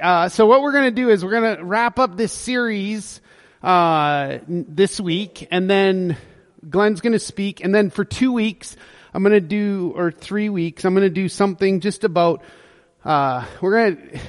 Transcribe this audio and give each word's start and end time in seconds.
Uh, 0.00 0.28
so 0.30 0.46
what 0.46 0.62
we're 0.62 0.72
going 0.72 0.84
to 0.84 0.90
do 0.90 1.10
is 1.10 1.22
we're 1.22 1.38
going 1.40 1.56
to 1.58 1.64
wrap 1.64 1.98
up 1.98 2.16
this 2.16 2.32
series 2.32 3.20
uh, 3.62 4.38
this 4.48 4.98
week, 4.98 5.46
and 5.50 5.68
then 5.68 6.16
Glenn's 6.68 7.02
going 7.02 7.12
to 7.12 7.18
speak, 7.18 7.62
and 7.62 7.74
then 7.74 7.90
for 7.90 8.04
two 8.04 8.32
weeks 8.32 8.76
I'm 9.12 9.22
going 9.22 9.34
to 9.34 9.40
do, 9.40 9.92
or 9.94 10.10
three 10.10 10.48
weeks, 10.48 10.84
I'm 10.84 10.94
going 10.94 11.06
to 11.06 11.10
do 11.10 11.28
something 11.28 11.80
just 11.80 12.04
about. 12.04 12.42
Uh, 13.04 13.44
we're 13.60 13.94
to. 13.94 14.20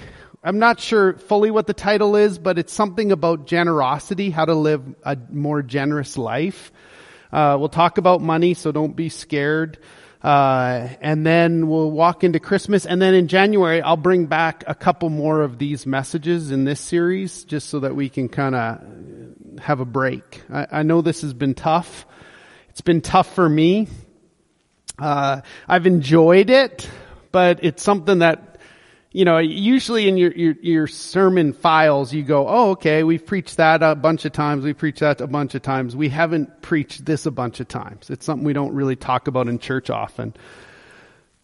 I'm 0.43 0.57
not 0.57 0.79
sure 0.79 1.13
fully 1.13 1.51
what 1.51 1.67
the 1.67 1.73
title 1.73 2.15
is, 2.15 2.39
but 2.39 2.57
it's 2.57 2.73
something 2.73 3.11
about 3.11 3.45
generosity, 3.45 4.31
how 4.31 4.45
to 4.45 4.55
live 4.55 4.83
a 5.03 5.15
more 5.29 5.61
generous 5.61 6.17
life. 6.17 6.71
Uh, 7.31 7.57
we'll 7.59 7.69
talk 7.69 7.99
about 7.99 8.21
money, 8.21 8.55
so 8.55 8.71
don't 8.71 8.95
be 8.95 9.09
scared. 9.09 9.77
Uh, 10.23 10.87
and 11.01 11.25
then 11.25 11.67
we'll 11.67 11.89
walk 11.89 12.23
into 12.23 12.39
Christmas. 12.39 12.85
And 12.85 13.01
then 13.01 13.13
in 13.13 13.27
January, 13.27 13.81
I'll 13.81 13.97
bring 13.97 14.27
back 14.27 14.63
a 14.67 14.75
couple 14.75 15.09
more 15.09 15.41
of 15.41 15.57
these 15.57 15.85
messages 15.85 16.51
in 16.51 16.63
this 16.63 16.79
series 16.79 17.43
just 17.43 17.69
so 17.69 17.79
that 17.79 17.95
we 17.95 18.09
can 18.09 18.29
kind 18.29 18.55
of 18.55 19.59
have 19.59 19.79
a 19.79 19.85
break. 19.85 20.43
I, 20.51 20.67
I, 20.71 20.83
know 20.83 21.01
this 21.01 21.21
has 21.21 21.33
been 21.33 21.55
tough. 21.55 22.05
It's 22.69 22.81
been 22.81 23.01
tough 23.01 23.33
for 23.33 23.49
me. 23.49 23.87
Uh, 24.99 25.41
I've 25.67 25.87
enjoyed 25.87 26.49
it, 26.49 26.87
but 27.31 27.63
it's 27.63 27.81
something 27.81 28.19
that 28.19 28.50
you 29.13 29.25
know, 29.25 29.39
usually 29.39 30.07
in 30.07 30.15
your, 30.15 30.31
your, 30.31 30.55
your, 30.61 30.87
sermon 30.87 31.51
files, 31.51 32.13
you 32.13 32.23
go, 32.23 32.47
oh, 32.47 32.71
okay, 32.71 33.03
we've 33.03 33.25
preached 33.25 33.57
that 33.57 33.83
a 33.83 33.93
bunch 33.93 34.23
of 34.23 34.31
times. 34.31 34.63
We've 34.63 34.77
preached 34.77 35.01
that 35.01 35.19
a 35.19 35.27
bunch 35.27 35.53
of 35.53 35.61
times. 35.61 35.95
We 35.95 36.07
haven't 36.07 36.61
preached 36.61 37.03
this 37.05 37.25
a 37.25 37.31
bunch 37.31 37.59
of 37.59 37.67
times. 37.67 38.09
It's 38.09 38.25
something 38.25 38.45
we 38.45 38.53
don't 38.53 38.73
really 38.73 38.95
talk 38.95 39.27
about 39.27 39.49
in 39.49 39.59
church 39.59 39.89
often. 39.89 40.33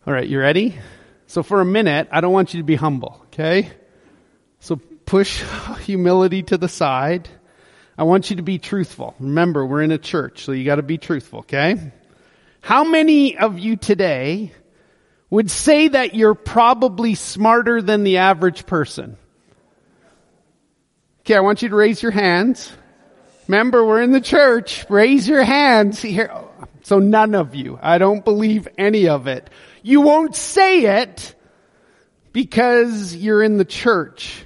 All 0.05 0.13
right, 0.13 0.25
you 0.25 0.39
ready? 0.39 0.79
So 1.27 1.43
for 1.43 1.59
a 1.59 1.65
minute, 1.65 2.07
I 2.09 2.21
don't 2.21 2.31
want 2.31 2.53
you 2.53 2.61
to 2.61 2.65
be 2.65 2.75
humble, 2.75 3.19
okay? 3.27 3.69
So 4.61 4.77
push 4.77 5.43
humility 5.81 6.43
to 6.43 6.57
the 6.57 6.69
side. 6.69 7.27
I 7.97 8.03
want 8.03 8.29
you 8.29 8.37
to 8.37 8.43
be 8.43 8.59
truthful. 8.59 9.13
Remember, 9.19 9.65
we're 9.65 9.81
in 9.81 9.91
a 9.91 9.97
church, 9.97 10.45
so 10.45 10.53
you 10.53 10.63
gotta 10.63 10.83
be 10.83 10.97
truthful, 10.97 11.39
okay? 11.39 11.91
How 12.61 12.85
many 12.85 13.37
of 13.37 13.59
you 13.59 13.75
today 13.75 14.53
would 15.29 15.51
say 15.51 15.89
that 15.89 16.15
you're 16.15 16.35
probably 16.35 17.15
smarter 17.15 17.81
than 17.81 18.03
the 18.03 18.17
average 18.17 18.65
person. 18.65 19.17
Okay, 21.21 21.35
I 21.35 21.41
want 21.41 21.61
you 21.61 21.69
to 21.69 21.75
raise 21.75 22.01
your 22.01 22.13
hands. 22.13 22.71
Remember, 23.47 23.85
we're 23.85 24.01
in 24.01 24.11
the 24.11 24.21
church. 24.21 24.85
Raise 24.89 25.27
your 25.27 25.43
hands 25.43 26.01
here. 26.01 26.31
So 26.83 26.99
none 26.99 27.35
of 27.35 27.55
you. 27.55 27.77
I 27.81 27.97
don't 27.97 28.23
believe 28.23 28.67
any 28.77 29.09
of 29.09 29.27
it. 29.27 29.49
You 29.83 30.01
won't 30.01 30.35
say 30.35 31.01
it 31.01 31.35
because 32.31 33.15
you're 33.15 33.43
in 33.43 33.57
the 33.57 33.65
church. 33.65 34.45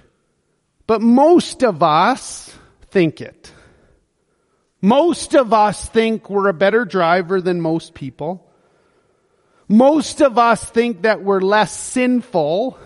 But 0.87 1.02
most 1.02 1.63
of 1.63 1.83
us 1.83 2.55
think 2.89 3.21
it. 3.21 3.52
Most 4.81 5.35
of 5.35 5.53
us 5.53 5.87
think 5.87 6.29
we're 6.29 6.49
a 6.49 6.53
better 6.53 6.85
driver 6.85 7.39
than 7.41 7.61
most 7.61 7.93
people. 7.93 8.50
Most 9.72 10.19
of 10.19 10.38
us 10.38 10.61
think 10.61 11.03
that 11.03 11.23
we're 11.23 11.39
less 11.39 11.72
sinful 11.72 12.77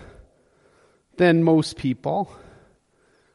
than 1.16 1.42
most 1.42 1.76
people. 1.76 2.30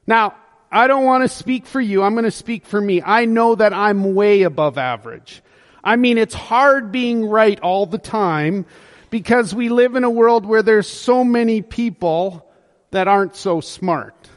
Now, 0.07 0.35
I 0.71 0.87
don't 0.87 1.03
want 1.03 1.25
to 1.25 1.27
speak 1.27 1.65
for 1.65 1.81
you. 1.81 2.01
I'm 2.01 2.13
going 2.13 2.23
to 2.23 2.31
speak 2.31 2.65
for 2.65 2.79
me. 2.79 3.01
I 3.05 3.25
know 3.25 3.55
that 3.55 3.73
I'm 3.73 4.15
way 4.15 4.43
above 4.43 4.77
average. 4.77 5.43
I 5.83 5.97
mean, 5.97 6.17
it's 6.17 6.33
hard 6.33 6.93
being 6.93 7.25
right 7.25 7.59
all 7.59 7.85
the 7.85 7.97
time 7.97 8.65
because 9.09 9.53
we 9.53 9.67
live 9.67 9.97
in 9.97 10.05
a 10.05 10.09
world 10.09 10.45
where 10.45 10.63
there's 10.63 10.87
so 10.87 11.25
many 11.25 11.61
people 11.61 12.49
that 12.91 13.09
aren't 13.09 13.35
so 13.35 13.59
smart. 13.59 14.29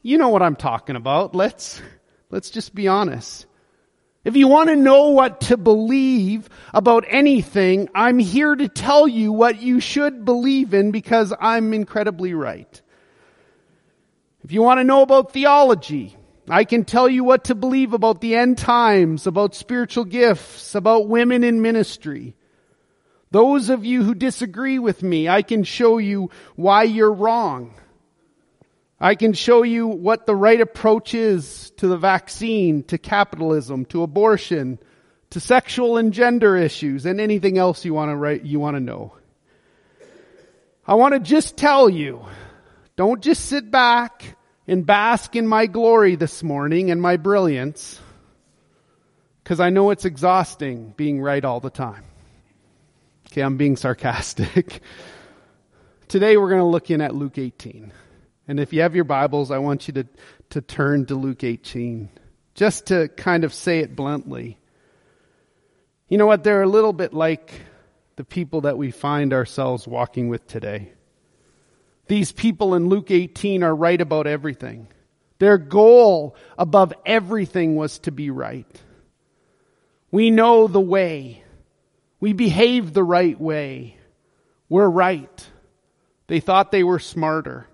You 0.00 0.16
know 0.16 0.30
what 0.30 0.40
I'm 0.40 0.56
talking 0.56 0.96
about. 0.96 1.34
Let's, 1.34 1.82
let's 2.30 2.48
just 2.48 2.74
be 2.74 2.88
honest. 2.88 3.44
If 4.24 4.36
you 4.36 4.46
want 4.46 4.68
to 4.68 4.76
know 4.76 5.08
what 5.08 5.40
to 5.42 5.56
believe 5.56 6.48
about 6.72 7.04
anything, 7.08 7.88
I'm 7.92 8.20
here 8.20 8.54
to 8.54 8.68
tell 8.68 9.08
you 9.08 9.32
what 9.32 9.60
you 9.60 9.80
should 9.80 10.24
believe 10.24 10.74
in 10.74 10.92
because 10.92 11.32
I'm 11.40 11.74
incredibly 11.74 12.32
right. 12.32 12.80
If 14.44 14.52
you 14.52 14.62
want 14.62 14.78
to 14.78 14.84
know 14.84 15.02
about 15.02 15.32
theology, 15.32 16.16
I 16.48 16.64
can 16.64 16.84
tell 16.84 17.08
you 17.08 17.24
what 17.24 17.44
to 17.44 17.56
believe 17.56 17.94
about 17.94 18.20
the 18.20 18.36
end 18.36 18.58
times, 18.58 19.26
about 19.26 19.56
spiritual 19.56 20.04
gifts, 20.04 20.76
about 20.76 21.08
women 21.08 21.42
in 21.42 21.60
ministry. 21.60 22.36
Those 23.32 23.70
of 23.70 23.84
you 23.84 24.04
who 24.04 24.14
disagree 24.14 24.78
with 24.78 25.02
me, 25.02 25.28
I 25.28 25.42
can 25.42 25.64
show 25.64 25.98
you 25.98 26.30
why 26.54 26.84
you're 26.84 27.12
wrong. 27.12 27.74
I 29.02 29.16
can 29.16 29.32
show 29.32 29.64
you 29.64 29.88
what 29.88 30.26
the 30.26 30.36
right 30.36 30.60
approach 30.60 31.12
is 31.12 31.72
to 31.78 31.88
the 31.88 31.96
vaccine, 31.96 32.84
to 32.84 32.98
capitalism, 32.98 33.84
to 33.86 34.04
abortion, 34.04 34.78
to 35.30 35.40
sexual 35.40 35.96
and 35.96 36.12
gender 36.12 36.56
issues, 36.56 37.04
and 37.04 37.20
anything 37.20 37.58
else 37.58 37.84
you 37.84 37.94
want 37.94 38.12
to 38.12 38.16
write, 38.16 38.44
you 38.44 38.60
want 38.60 38.76
to 38.76 38.80
know. 38.80 39.16
I 40.86 40.94
want 40.94 41.14
to 41.14 41.18
just 41.18 41.56
tell 41.56 41.90
you, 41.90 42.24
don't 42.94 43.20
just 43.20 43.46
sit 43.46 43.72
back 43.72 44.36
and 44.68 44.86
bask 44.86 45.34
in 45.34 45.48
my 45.48 45.66
glory 45.66 46.14
this 46.14 46.44
morning 46.44 46.92
and 46.92 47.02
my 47.02 47.16
brilliance, 47.16 48.00
because 49.42 49.58
I 49.58 49.70
know 49.70 49.90
it's 49.90 50.04
exhausting 50.04 50.94
being 50.96 51.20
right 51.20 51.44
all 51.44 51.58
the 51.58 51.70
time. 51.70 52.04
Okay, 53.26 53.40
I'm 53.40 53.56
being 53.56 53.74
sarcastic. 53.74 54.80
Today 56.06 56.36
we're 56.36 56.50
going 56.50 56.60
to 56.60 56.66
look 56.66 56.88
in 56.88 57.00
at 57.00 57.16
Luke 57.16 57.38
18. 57.38 57.92
And 58.48 58.58
if 58.58 58.72
you 58.72 58.82
have 58.82 58.94
your 58.94 59.04
Bibles, 59.04 59.50
I 59.50 59.58
want 59.58 59.86
you 59.86 59.94
to, 59.94 60.06
to 60.50 60.60
turn 60.60 61.06
to 61.06 61.14
Luke 61.14 61.44
18, 61.44 62.08
just 62.54 62.86
to 62.86 63.08
kind 63.08 63.44
of 63.44 63.54
say 63.54 63.78
it 63.78 63.94
bluntly. 63.94 64.58
You 66.08 66.18
know 66.18 66.26
what? 66.26 66.44
They're 66.44 66.62
a 66.62 66.68
little 66.68 66.92
bit 66.92 67.14
like 67.14 67.52
the 68.16 68.24
people 68.24 68.62
that 68.62 68.76
we 68.76 68.90
find 68.90 69.32
ourselves 69.32 69.86
walking 69.86 70.28
with 70.28 70.46
today. 70.46 70.92
These 72.08 72.32
people 72.32 72.74
in 72.74 72.88
Luke 72.88 73.10
18 73.10 73.62
are 73.62 73.74
right 73.74 74.00
about 74.00 74.26
everything. 74.26 74.88
Their 75.38 75.56
goal 75.56 76.36
above 76.58 76.92
everything 77.06 77.76
was 77.76 78.00
to 78.00 78.12
be 78.12 78.30
right. 78.30 78.80
We 80.10 80.30
know 80.30 80.66
the 80.66 80.80
way. 80.80 81.42
We 82.20 82.32
behave 82.32 82.92
the 82.92 83.02
right 83.02 83.40
way. 83.40 83.96
We're 84.68 84.88
right. 84.88 85.46
They 86.26 86.40
thought 86.40 86.70
they 86.70 86.84
were 86.84 86.98
smarter. 86.98 87.66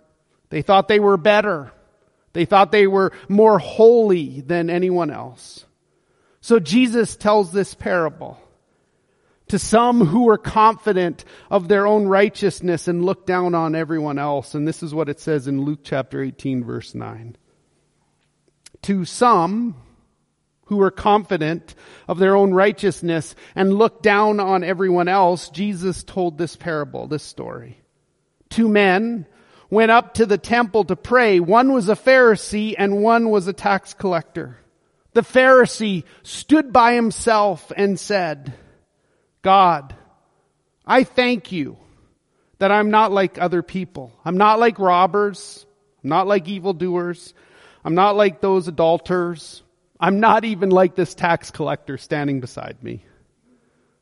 They 0.51 0.63
thought 0.63 0.89
they 0.89 1.01
were 1.01 1.17
better. 1.17 1.73
They 2.33 2.45
thought 2.45 2.73
they 2.73 2.87
were 2.87 3.13
more 3.29 3.59
holy 3.59 4.41
than 4.41 4.71
anyone 4.71 5.11
else. 5.11 5.65
So 6.41 6.59
Jesus 6.59 7.17
tells 7.17 7.53
this 7.53 7.75
parable 7.75 8.39
to 9.49 9.59
some 9.59 10.05
who 10.05 10.25
were 10.25 10.39
confident 10.39 11.25
of 11.51 11.69
their 11.69 11.87
own 11.87 12.07
righteousness 12.07 12.87
and 12.87 13.05
look 13.05 13.27
down 13.27 13.55
on 13.55 13.75
everyone 13.75 14.19
else. 14.19 14.55
And 14.55 14.69
this 14.69 14.83
is 14.83 14.95
what 14.95 15.09
it 15.09 15.21
says 15.21 15.49
in 15.49 15.63
Luke 15.63 15.81
chapter 15.83 16.23
18 16.23 16.65
verse 16.65 16.95
9. 16.95 17.37
To 18.83 19.05
some 19.05 19.75
who 20.67 20.77
were 20.77 20.91
confident 20.91 21.75
of 22.07 22.19
their 22.19 22.37
own 22.37 22.53
righteousness 22.53 23.35
and 23.55 23.73
look 23.73 24.03
down 24.03 24.39
on 24.39 24.63
everyone 24.63 25.09
else, 25.09 25.49
Jesus 25.49 26.05
told 26.05 26.37
this 26.37 26.57
parable, 26.57 27.07
this 27.07 27.23
story. 27.23 27.81
Two 28.51 28.69
men 28.69 29.27
went 29.71 29.91
up 29.91 30.15
to 30.15 30.27
the 30.27 30.39
temple 30.39 30.85
to 30.85 30.97
pray. 30.97 31.41
One 31.41 31.73
was 31.73 31.89
a 31.89 31.97
Pharisee 31.97 32.75
and 32.77 33.03
one 33.03 33.31
was 33.31 33.47
a 33.47 33.53
tax 33.53 33.95
collector. 33.95 34.59
The 35.13 35.21
Pharisee 35.23 36.05
stood 36.23 36.73
by 36.73 36.95
himself 36.95 37.73
and 37.77 37.99
said, 37.99 38.53
God, 39.43 39.95
I 40.87 41.05
thank 41.05 41.53
you 41.53 41.77
that 42.59 42.73
I'm 42.73 42.91
not 42.91 43.13
like 43.13 43.39
other 43.39 43.63
people. 43.63 44.13
I'm 44.25 44.37
not 44.37 44.59
like 44.59 44.79
robbers. 44.79 45.67
I'm 46.03 46.11
not 46.11 46.27
like 46.27 46.49
evildoers. 46.49 47.35
I'm 47.85 47.95
not 47.95 48.17
like 48.17 48.41
those 48.41 48.69
adulterers. 48.69 49.63
I'm 50.01 50.21
not 50.21 50.45
even 50.45 50.71
like 50.71 50.95
this 50.95 51.15
tax 51.15 51.51
collector 51.51 51.99
standing 51.99 52.41
beside 52.41 52.83
me. 52.83 53.05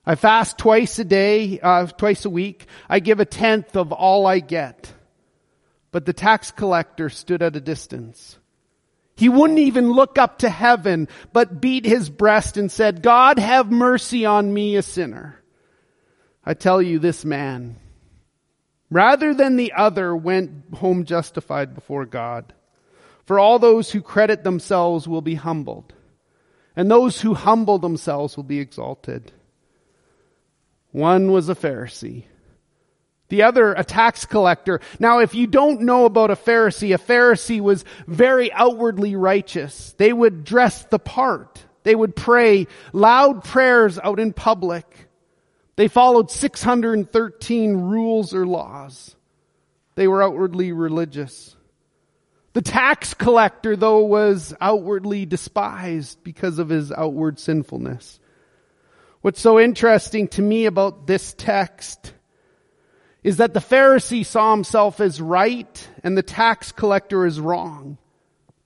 I 0.05 0.14
fast 0.14 0.58
twice 0.58 0.99
a 0.99 1.05
day, 1.05 1.58
uh, 1.61 1.87
twice 1.87 2.25
a 2.25 2.31
week. 2.31 2.67
I 2.88 3.00
give 3.00 3.19
a 3.19 3.25
tenth 3.25 3.76
of 3.76 3.93
all 3.93 4.26
I 4.26 4.38
get. 4.38 4.93
But 5.96 6.04
the 6.04 6.12
tax 6.12 6.50
collector 6.50 7.08
stood 7.08 7.40
at 7.40 7.56
a 7.56 7.60
distance. 7.62 8.38
He 9.16 9.31
wouldn't 9.31 9.60
even 9.60 9.93
look 9.93 10.19
up 10.19 10.40
to 10.40 10.50
heaven, 10.50 11.08
but 11.32 11.58
beat 11.58 11.87
his 11.87 12.10
breast 12.10 12.58
and 12.58 12.70
said, 12.70 13.00
God 13.00 13.38
have 13.38 13.70
mercy 13.72 14.26
on 14.26 14.52
me, 14.52 14.76
a 14.76 14.82
sinner. 14.82 15.43
I 16.44 16.52
tell 16.52 16.82
you, 16.82 16.98
this 16.98 17.25
man, 17.25 17.76
rather 18.90 19.32
than 19.32 19.56
the 19.56 19.72
other, 19.72 20.14
went 20.14 20.75
home 20.75 21.06
justified 21.06 21.75
before 21.75 22.04
God. 22.04 22.52
For 23.25 23.38
all 23.38 23.58
those 23.58 23.90
who 23.90 24.02
credit 24.02 24.44
themselves 24.44 25.08
will 25.08 25.22
be 25.22 25.37
humbled, 25.37 25.94
and 26.76 26.90
those 26.90 27.22
who 27.22 27.32
humble 27.32 27.78
themselves 27.78 28.37
will 28.37 28.44
be 28.44 28.60
exalted. 28.60 29.32
One 30.90 31.32
was 31.32 31.48
a 31.48 31.54
Pharisee, 31.54 32.25
The 33.28 33.43
other, 33.43 33.73
a 33.73 33.82
tax 33.82 34.25
collector. 34.25 34.81
Now, 35.00 35.19
if 35.19 35.34
you 35.34 35.46
don't 35.46 35.82
know 35.82 36.05
about 36.05 36.31
a 36.31 36.37
Pharisee, 36.37 36.94
a 36.94 36.99
Pharisee 36.99 37.61
was 37.61 37.84
very 38.06 38.52
outwardly 38.52 39.17
righteous. 39.17 39.94
They 39.99 40.12
would 40.12 40.44
dress 40.44 40.84
the 40.84 41.00
part. 41.00 41.64
They 41.82 41.94
would 41.94 42.14
pray 42.14 42.69
loud 42.93 43.43
prayers 43.44 43.99
out 43.99 44.20
in 44.20 44.32
public. 44.32 45.08
They 45.76 45.88
followed 45.88 46.31
613 46.31 47.76
rules 47.76 48.32
or 48.32 48.46
laws. 48.46 49.14
They 49.96 50.08
were 50.08 50.22
outwardly 50.22 50.72
religious. 50.72 51.56
The 52.52 52.62
tax 52.62 53.12
collector, 53.12 53.76
though, 53.76 54.05
was 54.05 54.55
outwardly 54.61 55.26
despised 55.26 56.22
because 56.22 56.58
of 56.58 56.69
his 56.69 56.90
outward 56.90 57.38
sinfulness. 57.38 58.19
What's 59.20 59.40
so 59.40 59.58
interesting 59.58 60.29
to 60.29 60.43
me 60.43 60.67
about 60.67 61.06
this 61.06 61.34
text 61.37 62.14
is 63.26 63.38
that 63.38 63.55
the 63.55 63.61
Pharisee 63.61 64.25
saw 64.25 64.52
himself 64.52 65.00
as 65.00 65.20
right 65.20 65.88
and 66.05 66.17
the 66.17 66.23
tax 66.23 66.70
collector 66.70 67.26
as 67.26 67.40
wrong. 67.40 67.99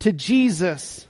To 0.01 0.13
Jesus, 0.13 1.09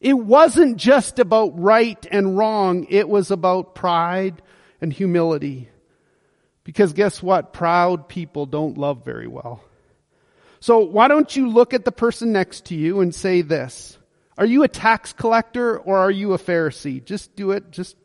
it 0.00 0.12
wasn't 0.12 0.76
just 0.76 1.18
about 1.18 1.58
right 1.58 2.06
and 2.12 2.38
wrong, 2.38 2.86
it 2.88 3.08
was 3.08 3.32
about 3.32 3.74
pride 3.74 4.40
and 4.80 4.92
humility. 4.92 5.68
Because 6.62 6.92
guess 6.92 7.20
what? 7.20 7.52
Proud 7.52 8.06
people 8.08 8.46
don't 8.46 8.78
love 8.78 9.04
very 9.04 9.26
well. 9.26 9.64
So 10.60 10.78
why 10.78 11.08
don't 11.08 11.34
you 11.34 11.48
look 11.48 11.74
at 11.74 11.84
the 11.84 11.90
person 11.90 12.30
next 12.30 12.66
to 12.66 12.76
you 12.76 13.00
and 13.00 13.12
say 13.12 13.42
this? 13.42 13.98
Are 14.38 14.46
you 14.46 14.62
a 14.62 14.68
tax 14.68 15.12
collector 15.12 15.76
or 15.76 15.98
are 15.98 16.10
you 16.10 16.34
a 16.34 16.38
Pharisee? 16.38 17.04
Just 17.04 17.34
do 17.34 17.50
it. 17.50 17.72
Just 17.72 17.96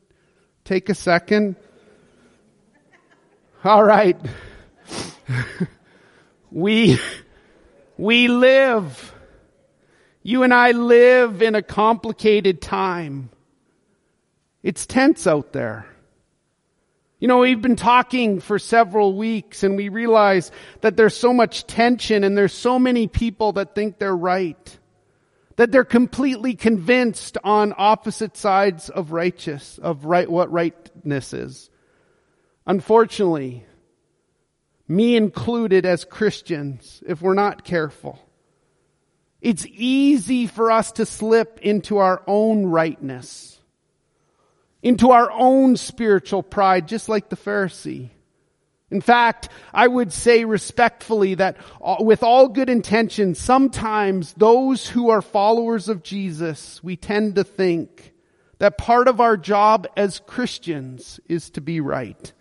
take 0.66 0.90
a 0.90 0.96
second. 0.96 1.56
All 3.64 3.84
right. 3.84 4.18
we, 6.52 7.00
we 7.98 8.28
live, 8.28 9.14
you 10.24 10.44
and 10.44 10.54
I 10.54 10.72
live 10.72 11.42
in 11.42 11.56
a 11.56 11.62
complicated 11.62 12.62
time. 12.62 13.30
It's 14.64 14.86
tense 14.86 15.28
out 15.28 15.54
there. 15.54 15.88
You 17.20 17.28
know, 17.28 17.38
we've 17.38 17.62
been 17.62 17.76
talking 17.76 18.40
for 18.40 18.58
several 18.58 19.16
weeks 19.16 19.64
and 19.64 19.78
we 19.78 19.90
realize 19.90 20.52
that 20.82 20.98
there's 20.98 21.16
so 21.16 21.34
much 21.34 21.68
tension 21.68 22.24
and 22.24 22.36
there's 22.36 22.54
so 22.54 22.80
many 22.80 23.08
people 23.08 23.54
that 23.54 23.76
think 23.76 24.00
they're 24.00 24.16
right. 24.16 24.80
That 25.58 25.72
they're 25.72 25.86
completely 25.86 26.56
convinced 26.56 27.38
on 27.44 27.76
opposite 27.78 28.38
sides 28.38 28.90
of 28.90 29.12
righteous, 29.12 29.78
of 29.78 30.06
right, 30.06 30.28
what 30.28 30.52
rightness 30.52 31.34
is. 31.34 31.70
Unfortunately, 32.66 33.66
me 34.92 35.16
included 35.16 35.86
as 35.86 36.04
Christians, 36.04 37.02
if 37.08 37.22
we're 37.22 37.34
not 37.34 37.64
careful. 37.64 38.20
It's 39.40 39.66
easy 39.66 40.48
for 40.48 40.70
us 40.70 40.92
to 40.94 41.06
slip 41.06 41.60
into 41.62 41.98
our 41.98 42.22
own 42.28 42.66
rightness, 42.66 43.60
into 44.84 45.12
our 45.12 45.32
own 45.32 45.78
spiritual 45.78 46.44
pride, 46.44 46.88
just 46.88 47.10
like 47.10 47.30
the 47.30 47.38
Pharisee. 47.38 48.10
In 48.92 49.00
fact, 49.00 49.48
I 49.74 49.88
would 49.88 50.12
say 50.12 50.44
respectfully 50.44 51.36
that 51.36 51.56
with 52.00 52.22
all 52.22 52.50
good 52.50 52.70
intentions, 52.70 53.40
sometimes 53.40 54.34
those 54.34 54.88
who 54.88 55.10
are 55.10 55.22
followers 55.22 55.88
of 55.88 56.04
Jesus, 56.04 56.84
we 56.84 56.98
tend 56.98 57.36
to 57.36 57.46
think 57.46 58.14
that 58.60 58.78
part 58.78 59.08
of 59.08 59.22
our 59.22 59.38
job 59.38 59.88
as 59.96 60.20
Christians 60.20 61.22
is 61.30 61.50
to 61.52 61.62
be 61.62 61.80
right. 61.80 62.34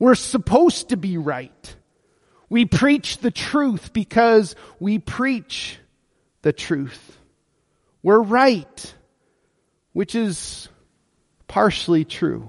We're 0.00 0.14
supposed 0.16 0.88
to 0.88 0.96
be 0.96 1.18
right. 1.18 1.76
We 2.48 2.64
preach 2.64 3.18
the 3.18 3.30
truth 3.30 3.92
because 3.92 4.56
we 4.80 4.98
preach 4.98 5.78
the 6.42 6.54
truth. 6.54 7.18
We're 8.02 8.22
right, 8.22 8.94
which 9.92 10.14
is 10.14 10.68
partially 11.46 12.06
true. 12.06 12.48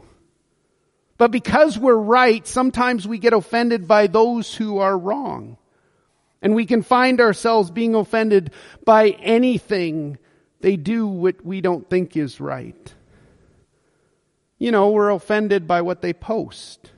But 1.17 1.31
because 1.31 1.77
we're 1.77 1.93
right, 1.93 2.47
sometimes 2.47 3.05
we 3.05 3.19
get 3.19 3.33
offended 3.33 3.85
by 3.85 4.07
those 4.07 4.55
who 4.55 4.79
are 4.79 4.97
wrong. 4.97 5.57
And 6.41 6.55
we 6.55 6.65
can 6.65 6.81
find 6.81 7.19
ourselves 7.19 7.69
being 7.69 7.95
offended 7.95 8.51
by 8.85 9.09
anything 9.09 10.17
they 10.61 10.77
do 10.77 11.05
what 11.05 11.45
we 11.45 11.59
don't 11.59 11.87
think 11.87 12.15
is 12.15 12.39
right. 12.39 12.95
You 14.57 14.71
know, 14.71 14.91
we're 14.91 15.09
offended 15.09 15.67
by 15.67 15.81
what 15.81 16.01
they 16.01 16.13
post 16.13 16.91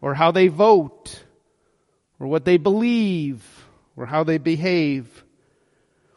or 0.00 0.14
how 0.14 0.30
they 0.30 0.48
vote, 0.48 1.24
or 2.18 2.26
what 2.26 2.44
they 2.44 2.56
believe, 2.56 3.42
or 3.96 4.06
how 4.06 4.24
they 4.24 4.38
behave. 4.38 5.24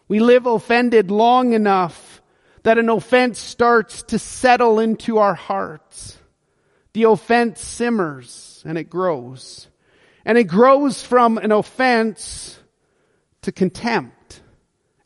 We 0.08 0.20
live 0.20 0.46
offended 0.46 1.12
long 1.12 1.54
enough 1.54 2.22
that 2.64 2.78
an 2.78 2.90
offense 2.90 3.40
starts 3.40 4.04
to 4.04 4.20
settle 4.20 4.80
into 4.80 5.18
our 5.18 5.36
hearts. 5.36 6.18
The 6.94 7.04
offense 7.04 7.62
simmers 7.62 8.64
and 8.66 8.78
it 8.78 8.90
grows. 8.90 9.68
And 10.26 10.38
it 10.38 10.46
grows 10.46 11.04
from 11.04 11.38
an 11.38 11.52
offense 11.52 12.60
to 13.44 13.52
contempt. 13.52 14.42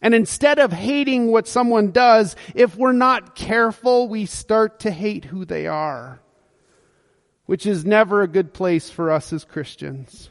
And 0.02 0.14
instead 0.14 0.60
of 0.60 0.74
hating 0.74 1.31
what 1.31 1.48
someone 1.48 1.92
does, 1.92 2.36
if 2.56 2.76
we're 2.76 2.92
not 2.92 3.36
careful, 3.36 4.10
we 4.10 4.26
start 4.26 4.81
to 4.81 4.92
hate 4.92 5.26
who 5.26 5.46
they 5.46 5.68
are 5.68 6.19
which 7.45 7.66
is 7.66 7.86
never 7.86 8.22
a 8.22 8.28
good 8.28 8.54
place 8.54 8.90
for 8.90 9.12
us 9.12 9.34
as 9.34 9.44
Christians. 9.44 10.30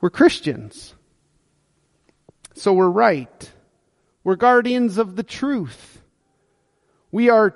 We're 0.00 0.10
Christians. 0.10 0.94
So 2.54 2.72
we're 2.72 2.88
right. 2.88 3.52
We're 4.22 4.36
guardians 4.36 4.98
of 4.98 5.16
the 5.16 5.22
truth. 5.22 6.00
We 7.10 7.30
are 7.30 7.54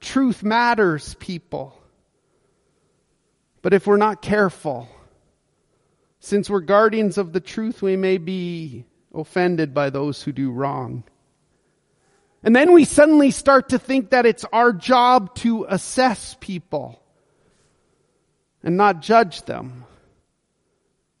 truth 0.00 0.42
matters 0.42 1.14
people. 1.14 1.76
But 3.62 3.74
if 3.74 3.86
we're 3.86 3.96
not 3.96 4.22
careful, 4.22 4.88
since 6.20 6.48
we're 6.48 6.60
guardians 6.60 7.18
of 7.18 7.32
the 7.32 7.40
truth, 7.40 7.82
we 7.82 7.96
may 7.96 8.18
be 8.18 8.84
offended 9.14 9.74
by 9.74 9.90
those 9.90 10.22
who 10.22 10.32
do 10.32 10.50
wrong. 10.50 11.04
And 12.42 12.54
then 12.54 12.72
we 12.72 12.84
suddenly 12.84 13.30
start 13.30 13.70
to 13.70 13.78
think 13.78 14.10
that 14.10 14.24
it's 14.24 14.44
our 14.52 14.72
job 14.72 15.34
to 15.36 15.66
assess 15.68 16.36
people 16.40 16.99
and 18.62 18.76
not 18.76 19.02
judge 19.02 19.42
them. 19.42 19.84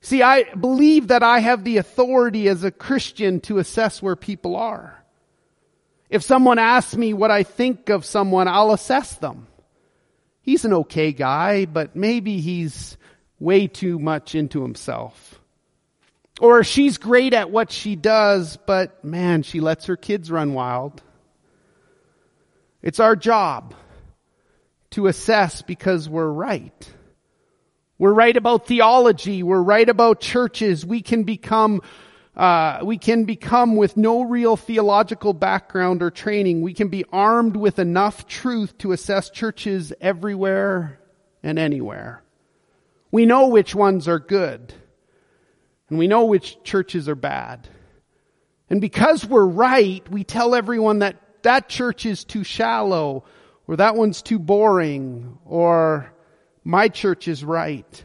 See, 0.00 0.22
I 0.22 0.54
believe 0.54 1.08
that 1.08 1.22
I 1.22 1.40
have 1.40 1.62
the 1.62 1.76
authority 1.76 2.48
as 2.48 2.64
a 2.64 2.70
Christian 2.70 3.40
to 3.40 3.58
assess 3.58 4.02
where 4.02 4.16
people 4.16 4.56
are. 4.56 4.96
If 6.08 6.22
someone 6.22 6.58
asks 6.58 6.96
me 6.96 7.12
what 7.12 7.30
I 7.30 7.42
think 7.42 7.88
of 7.88 8.04
someone, 8.04 8.48
I'll 8.48 8.72
assess 8.72 9.14
them. 9.14 9.46
He's 10.42 10.64
an 10.64 10.72
okay 10.72 11.12
guy, 11.12 11.66
but 11.66 11.94
maybe 11.94 12.40
he's 12.40 12.96
way 13.38 13.66
too 13.66 13.98
much 13.98 14.34
into 14.34 14.62
himself. 14.62 15.40
Or 16.40 16.64
she's 16.64 16.96
great 16.96 17.34
at 17.34 17.50
what 17.50 17.70
she 17.70 17.94
does, 17.96 18.56
but 18.56 19.04
man, 19.04 19.42
she 19.42 19.60
lets 19.60 19.86
her 19.86 19.96
kids 19.96 20.30
run 20.30 20.54
wild. 20.54 21.02
It's 22.82 22.98
our 23.00 23.14
job 23.14 23.74
to 24.92 25.06
assess 25.06 25.60
because 25.60 26.08
we're 26.08 26.30
right. 26.30 26.92
We're 28.00 28.14
right 28.14 28.34
about 28.34 28.66
theology. 28.66 29.42
We're 29.42 29.60
right 29.60 29.86
about 29.86 30.22
churches. 30.22 30.86
We 30.86 31.02
can 31.02 31.24
become, 31.24 31.82
uh, 32.34 32.78
we 32.82 32.96
can 32.96 33.26
become 33.26 33.76
with 33.76 33.94
no 33.94 34.22
real 34.22 34.56
theological 34.56 35.34
background 35.34 36.02
or 36.02 36.10
training. 36.10 36.62
We 36.62 36.72
can 36.72 36.88
be 36.88 37.04
armed 37.12 37.56
with 37.56 37.78
enough 37.78 38.26
truth 38.26 38.78
to 38.78 38.92
assess 38.92 39.28
churches 39.28 39.92
everywhere 40.00 40.98
and 41.42 41.58
anywhere. 41.58 42.22
We 43.10 43.26
know 43.26 43.48
which 43.48 43.74
ones 43.74 44.08
are 44.08 44.18
good. 44.18 44.72
And 45.90 45.98
we 45.98 46.08
know 46.08 46.24
which 46.24 46.56
churches 46.64 47.06
are 47.06 47.14
bad. 47.14 47.68
And 48.70 48.80
because 48.80 49.26
we're 49.26 49.44
right, 49.44 50.10
we 50.10 50.24
tell 50.24 50.54
everyone 50.54 51.00
that 51.00 51.16
that 51.42 51.68
church 51.68 52.06
is 52.06 52.24
too 52.24 52.44
shallow, 52.44 53.24
or 53.68 53.76
that 53.76 53.94
one's 53.94 54.22
too 54.22 54.38
boring, 54.38 55.36
or 55.44 56.14
my 56.64 56.88
church 56.88 57.28
is 57.28 57.44
right. 57.44 58.04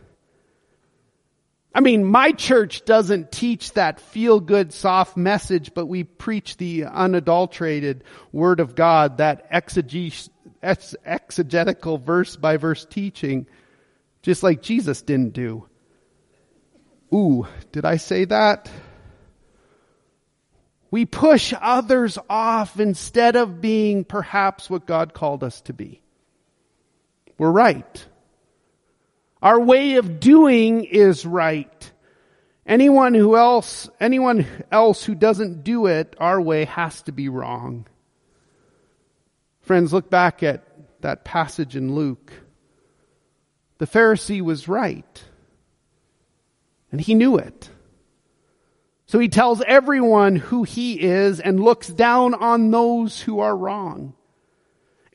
I 1.74 1.82
mean, 1.82 2.06
my 2.06 2.32
church 2.32 2.86
doesn't 2.86 3.34
teach 3.34 3.74
that 3.74 4.00
feel 4.00 4.40
good, 4.40 4.72
soft 4.72 5.18
message, 5.18 5.74
but 5.74 5.88
we 5.88 6.06
preach 6.06 6.56
the 6.56 6.86
unadulterated 6.86 8.06
word 8.32 8.62
of 8.62 8.76
God, 8.76 9.18
that 9.18 9.46
exegetical 10.64 11.98
verse 11.98 12.38
by 12.38 12.56
verse 12.56 12.86
teaching, 12.86 13.46
just 14.22 14.42
like 14.42 14.62
Jesus 14.62 15.02
didn't 15.02 15.34
do. 15.34 15.68
Ooh, 17.14 17.46
did 17.74 17.84
I 17.84 17.98
say 17.98 18.24
that? 18.24 18.72
We 20.92 21.06
push 21.06 21.54
others 21.60 22.18
off 22.30 22.80
instead 22.80 23.36
of 23.36 23.60
being 23.60 24.06
perhaps 24.06 24.70
what 24.70 24.86
God 24.86 25.14
called 25.14 25.44
us 25.44 25.60
to 25.62 25.74
be. 25.74 26.02
We're 27.38 27.52
right. 27.52 28.06
Our 29.46 29.60
way 29.60 29.98
of 29.98 30.20
doing 30.20 30.86
is 30.86 31.24
right. 31.24 31.92
Anyone 32.66 33.14
who 33.14 33.38
else, 33.38 33.88
anyone 34.00 34.48
else 34.72 35.04
who 35.04 35.14
doesn't 35.14 35.64
do 35.64 35.86
it 35.86 36.16
our 36.20 36.42
way 36.42 36.66
has 36.66 37.04
to 37.04 37.12
be 37.12 37.30
wrong. 37.30 37.86
Friends, 39.62 39.94
look 39.94 40.10
back 40.10 40.42
at 40.42 40.64
that 41.02 41.24
passage 41.24 41.76
in 41.76 41.94
Luke. 41.94 42.34
The 43.78 43.86
Pharisee 43.86 44.42
was 44.42 44.68
right. 44.68 45.24
And 46.92 47.00
he 47.00 47.14
knew 47.14 47.38
it. 47.38 47.70
So 49.06 49.20
he 49.20 49.30
tells 49.30 49.62
everyone 49.62 50.38
who 50.38 50.64
he 50.64 51.00
is 51.00 51.40
and 51.40 51.60
looks 51.60 51.88
down 51.88 52.34
on 52.34 52.72
those 52.72 53.22
who 53.22 53.42
are 53.42 53.56
wrong. 53.56 54.16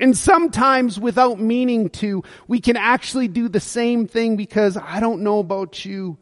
And 0.00 0.16
sometimes 0.16 0.98
without 0.98 1.38
meaning 1.38 1.90
to, 1.90 2.24
we 2.48 2.60
can 2.60 2.76
actually 2.76 3.28
do 3.28 3.50
the 3.50 3.60
same 3.60 4.08
thing 4.08 4.36
because 4.36 4.78
I 4.78 4.98
don't 4.98 5.22
know 5.22 5.40
about 5.40 5.84
you, 5.84 6.16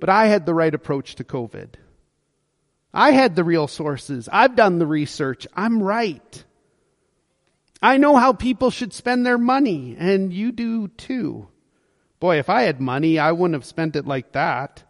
but 0.00 0.10
I 0.10 0.26
had 0.26 0.44
the 0.44 0.54
right 0.54 0.74
approach 0.74 1.14
to 1.14 1.24
COVID. 1.24 1.74
I 2.92 3.12
had 3.12 3.36
the 3.36 3.44
real 3.44 3.68
sources. 3.68 4.28
I've 4.30 4.56
done 4.56 4.78
the 4.78 4.86
research. 4.86 5.46
I'm 5.54 5.80
right. 5.80 6.44
I 7.80 7.98
know 7.98 8.16
how 8.16 8.32
people 8.32 8.70
should 8.70 8.92
spend 8.92 9.24
their 9.24 9.38
money, 9.38 9.94
and 9.96 10.32
you 10.32 10.50
do 10.50 10.88
too. 10.88 11.46
Boy, 12.18 12.38
if 12.38 12.50
I 12.50 12.62
had 12.62 12.80
money, 12.80 13.20
I 13.20 13.32
wouldn't 13.32 13.54
have 13.54 13.64
spent 13.64 13.94
it 13.94 14.06
like 14.06 14.32
that. 14.32 14.82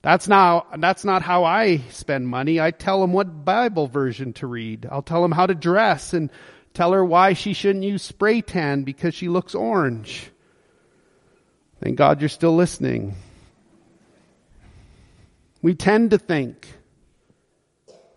That's 0.00 0.28
not, 0.28 0.80
that's 0.80 1.04
not 1.04 1.20
how 1.20 1.44
I 1.44 1.78
spend 1.90 2.26
money. 2.26 2.58
I 2.58 2.70
tell 2.70 3.02
them 3.02 3.12
what 3.12 3.44
Bible 3.44 3.86
version 3.86 4.32
to 4.34 4.46
read. 4.46 4.88
I'll 4.90 5.02
tell 5.02 5.20
them 5.20 5.32
how 5.32 5.44
to 5.46 5.54
dress 5.54 6.14
and 6.14 6.30
tell 6.74 6.92
her 6.92 7.04
why 7.04 7.32
she 7.32 7.52
shouldn't 7.52 7.84
use 7.84 8.02
spray 8.02 8.40
tan 8.40 8.82
because 8.82 9.14
she 9.14 9.28
looks 9.28 9.54
orange. 9.54 10.30
Thank 11.82 11.96
God 11.96 12.20
you're 12.20 12.28
still 12.28 12.54
listening. 12.54 13.14
We 15.62 15.74
tend 15.74 16.10
to 16.10 16.18
think 16.18 16.66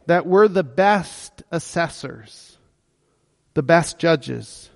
that 0.05 0.25
we're 0.25 0.47
the 0.47 0.63
best 0.63 1.43
assessors, 1.51 2.57
the 3.53 3.63
best 3.63 3.99
judges. 3.99 4.69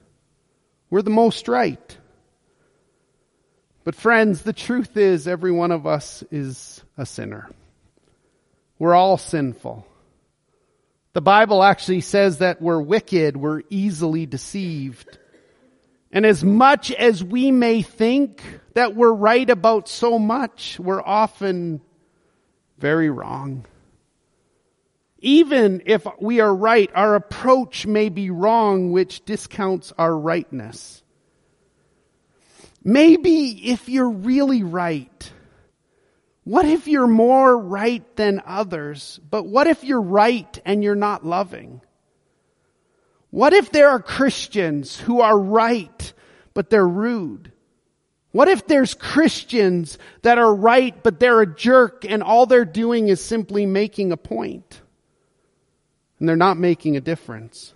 We're 0.90 1.02
the 1.02 1.10
most 1.10 1.48
right. 1.48 1.98
But 3.84 3.96
friends, 3.96 4.42
the 4.42 4.54
truth 4.54 4.98
is 4.98 5.28
every 5.28 5.52
one 5.52 5.72
of 5.72 5.88
us 5.88 6.24
is 6.32 6.84
a 6.98 7.06
sinner. 7.06 7.50
We're 8.80 8.96
all 8.96 9.18
sinful. 9.18 9.88
The 11.18 11.22
Bible 11.22 11.64
actually 11.64 12.02
says 12.02 12.38
that 12.38 12.62
we're 12.62 12.80
wicked, 12.80 13.38
we're 13.38 13.64
easily 13.72 14.28
deceived. 14.28 15.18
And 16.12 16.28
as 16.28 16.44
much 16.44 16.92
as 16.92 17.24
we 17.24 17.50
may 17.50 17.82
think 17.82 18.44
that 18.76 18.96
we're 18.96 19.16
right 19.16 19.50
about 19.50 19.90
so 19.90 20.20
much, 20.20 20.80
we're 20.80 21.02
often 21.02 21.82
very 22.78 23.10
wrong. 23.10 23.66
Even 25.18 25.82
if 25.88 26.06
we 26.22 26.40
are 26.40 26.54
right, 26.54 26.92
our 26.94 27.16
approach 27.16 27.88
may 27.88 28.10
be 28.10 28.30
wrong, 28.30 28.92
which 28.92 29.26
discounts 29.26 29.92
our 29.98 30.16
rightness. 30.16 31.02
Maybe 32.84 33.72
if 33.72 33.90
you're 33.90 34.12
really 34.12 34.62
right, 34.62 35.32
what 36.48 36.66
if 36.66 36.88
you're 36.88 37.08
more 37.08 37.58
right 37.58 38.16
than 38.16 38.42
others? 38.46 39.20
But 39.30 39.44
what 39.44 39.68
if 39.68 39.84
you're 39.84 40.00
right 40.00 40.58
and 40.64 40.82
you're 40.82 40.96
not 40.96 41.26
loving? 41.26 41.82
What 43.32 43.52
if 43.52 43.74
there 43.74 43.90
are 43.90 44.00
Christians 44.00 44.98
who 44.98 45.20
are 45.20 45.38
right, 45.38 46.14
but 46.54 46.70
they're 46.70 46.88
rude? 46.88 47.52
What 48.32 48.48
if 48.48 48.66
there's 48.66 48.94
Christians 48.94 49.98
that 50.22 50.38
are 50.38 50.56
right, 50.56 50.96
but 51.04 51.20
they're 51.20 51.42
a 51.42 51.54
jerk 51.54 52.06
and 52.08 52.24
all 52.24 52.46
they're 52.46 52.64
doing 52.64 53.10
is 53.10 53.20
simply 53.22 53.66
making 53.66 54.14
a 54.14 54.18
point? 54.18 54.82
And 56.18 56.30
they're 56.30 56.38
not 56.38 56.58
making 56.58 56.96
a 56.96 57.02
difference. 57.02 57.74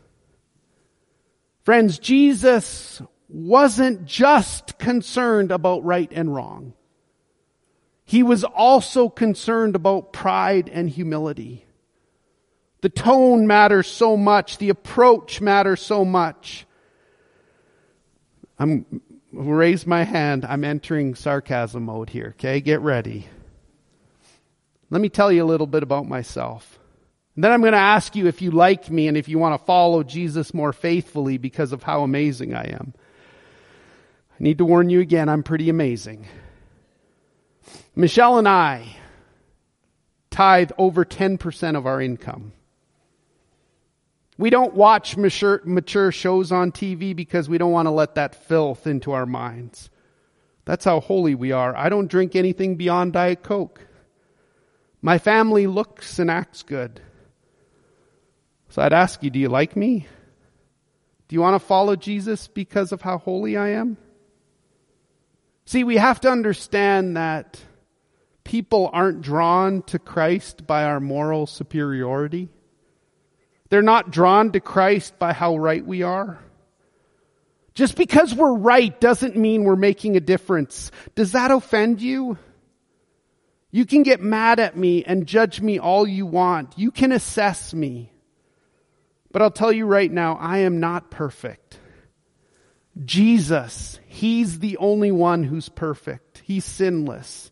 Friends, 1.65 1.99
Jesus 1.99 3.01
wasn't 3.27 4.05
just 4.05 4.77
concerned 4.79 5.51
about 5.51 5.83
right 5.83 6.09
and 6.13 6.33
wrong. 6.33 6.71
He 8.11 8.23
was 8.23 8.43
also 8.43 9.07
concerned 9.07 9.73
about 9.73 10.11
pride 10.11 10.67
and 10.67 10.89
humility. 10.89 11.63
The 12.81 12.89
tone 12.89 13.47
matters 13.47 13.87
so 13.87 14.17
much. 14.17 14.57
The 14.57 14.67
approach 14.67 15.39
matters 15.39 15.79
so 15.79 16.03
much. 16.03 16.65
I'm 18.59 19.01
raise 19.31 19.87
my 19.87 20.03
hand. 20.03 20.43
I'm 20.43 20.65
entering 20.65 21.15
sarcasm 21.15 21.83
mode 21.83 22.09
here. 22.09 22.35
Okay, 22.37 22.59
get 22.59 22.81
ready. 22.81 23.29
Let 24.89 24.99
me 24.99 25.07
tell 25.07 25.31
you 25.31 25.45
a 25.45 25.47
little 25.47 25.65
bit 25.65 25.81
about 25.81 26.05
myself. 26.05 26.79
And 27.35 27.45
then 27.45 27.53
I'm 27.53 27.61
going 27.61 27.71
to 27.71 27.77
ask 27.77 28.13
you 28.17 28.27
if 28.27 28.41
you 28.41 28.51
like 28.51 28.91
me 28.91 29.07
and 29.07 29.15
if 29.15 29.29
you 29.29 29.39
want 29.39 29.57
to 29.57 29.65
follow 29.65 30.03
Jesus 30.03 30.53
more 30.53 30.73
faithfully 30.73 31.37
because 31.37 31.71
of 31.71 31.81
how 31.81 32.03
amazing 32.03 32.55
I 32.55 32.71
am. 32.71 32.93
I 34.37 34.43
need 34.43 34.57
to 34.57 34.65
warn 34.65 34.89
you 34.89 34.99
again, 34.99 35.29
I'm 35.29 35.43
pretty 35.43 35.69
amazing. 35.69 36.27
Michelle 37.95 38.37
and 38.37 38.47
I 38.47 38.95
tithe 40.29 40.71
over 40.77 41.03
10% 41.03 41.77
of 41.77 41.85
our 41.85 42.01
income. 42.01 42.53
We 44.37 44.49
don't 44.49 44.73
watch 44.73 45.17
mature, 45.17 45.61
mature 45.65 46.11
shows 46.11 46.51
on 46.51 46.71
TV 46.71 47.15
because 47.15 47.47
we 47.47 47.57
don't 47.57 47.71
want 47.71 47.85
to 47.85 47.91
let 47.91 48.15
that 48.15 48.33
filth 48.33 48.87
into 48.87 49.11
our 49.11 49.25
minds. 49.25 49.89
That's 50.65 50.85
how 50.85 50.99
holy 50.99 51.35
we 51.35 51.51
are. 51.51 51.75
I 51.75 51.89
don't 51.89 52.09
drink 52.09 52.35
anything 52.35 52.75
beyond 52.75 53.13
Diet 53.13 53.43
Coke. 53.43 53.85
My 55.01 55.17
family 55.17 55.67
looks 55.67 56.17
and 56.17 56.31
acts 56.31 56.63
good. 56.63 57.01
So 58.69 58.81
I'd 58.81 58.93
ask 58.93 59.21
you, 59.21 59.29
do 59.29 59.39
you 59.39 59.49
like 59.49 59.75
me? 59.75 60.07
Do 61.27 61.33
you 61.35 61.41
want 61.41 61.59
to 61.61 61.67
follow 61.67 61.95
Jesus 61.95 62.47
because 62.47 62.91
of 62.91 63.01
how 63.01 63.17
holy 63.17 63.57
I 63.57 63.69
am? 63.69 63.97
See, 65.65 65.83
we 65.83 65.97
have 65.97 66.21
to 66.21 66.29
understand 66.29 67.17
that 67.17 67.61
people 68.43 68.89
aren't 68.91 69.21
drawn 69.21 69.81
to 69.83 69.99
Christ 69.99 70.65
by 70.65 70.83
our 70.83 70.99
moral 70.99 71.47
superiority. 71.47 72.49
They're 73.69 73.81
not 73.81 74.11
drawn 74.11 74.51
to 74.51 74.59
Christ 74.59 75.17
by 75.17 75.33
how 75.33 75.57
right 75.57 75.85
we 75.85 76.03
are. 76.03 76.39
Just 77.73 77.95
because 77.95 78.33
we're 78.33 78.53
right 78.53 78.99
doesn't 78.99 79.37
mean 79.37 79.63
we're 79.63 79.75
making 79.75 80.17
a 80.17 80.21
difference. 80.21 80.91
Does 81.15 81.31
that 81.31 81.51
offend 81.51 82.01
you? 82.01 82.37
You 83.71 83.85
can 83.85 84.03
get 84.03 84.19
mad 84.19 84.59
at 84.59 84.75
me 84.75 85.05
and 85.05 85.25
judge 85.25 85.61
me 85.61 85.79
all 85.79 86.05
you 86.05 86.25
want. 86.25 86.77
You 86.77 86.91
can 86.91 87.13
assess 87.13 87.73
me. 87.73 88.11
But 89.31 89.41
I'll 89.41 89.51
tell 89.51 89.71
you 89.71 89.85
right 89.85 90.11
now, 90.11 90.35
I 90.35 90.59
am 90.59 90.81
not 90.81 91.09
perfect. 91.09 91.79
Jesus, 93.05 93.99
He's 94.05 94.59
the 94.59 94.75
only 94.77 95.11
one 95.11 95.43
who's 95.43 95.69
perfect. 95.69 96.41
He's 96.45 96.65
sinless. 96.65 97.50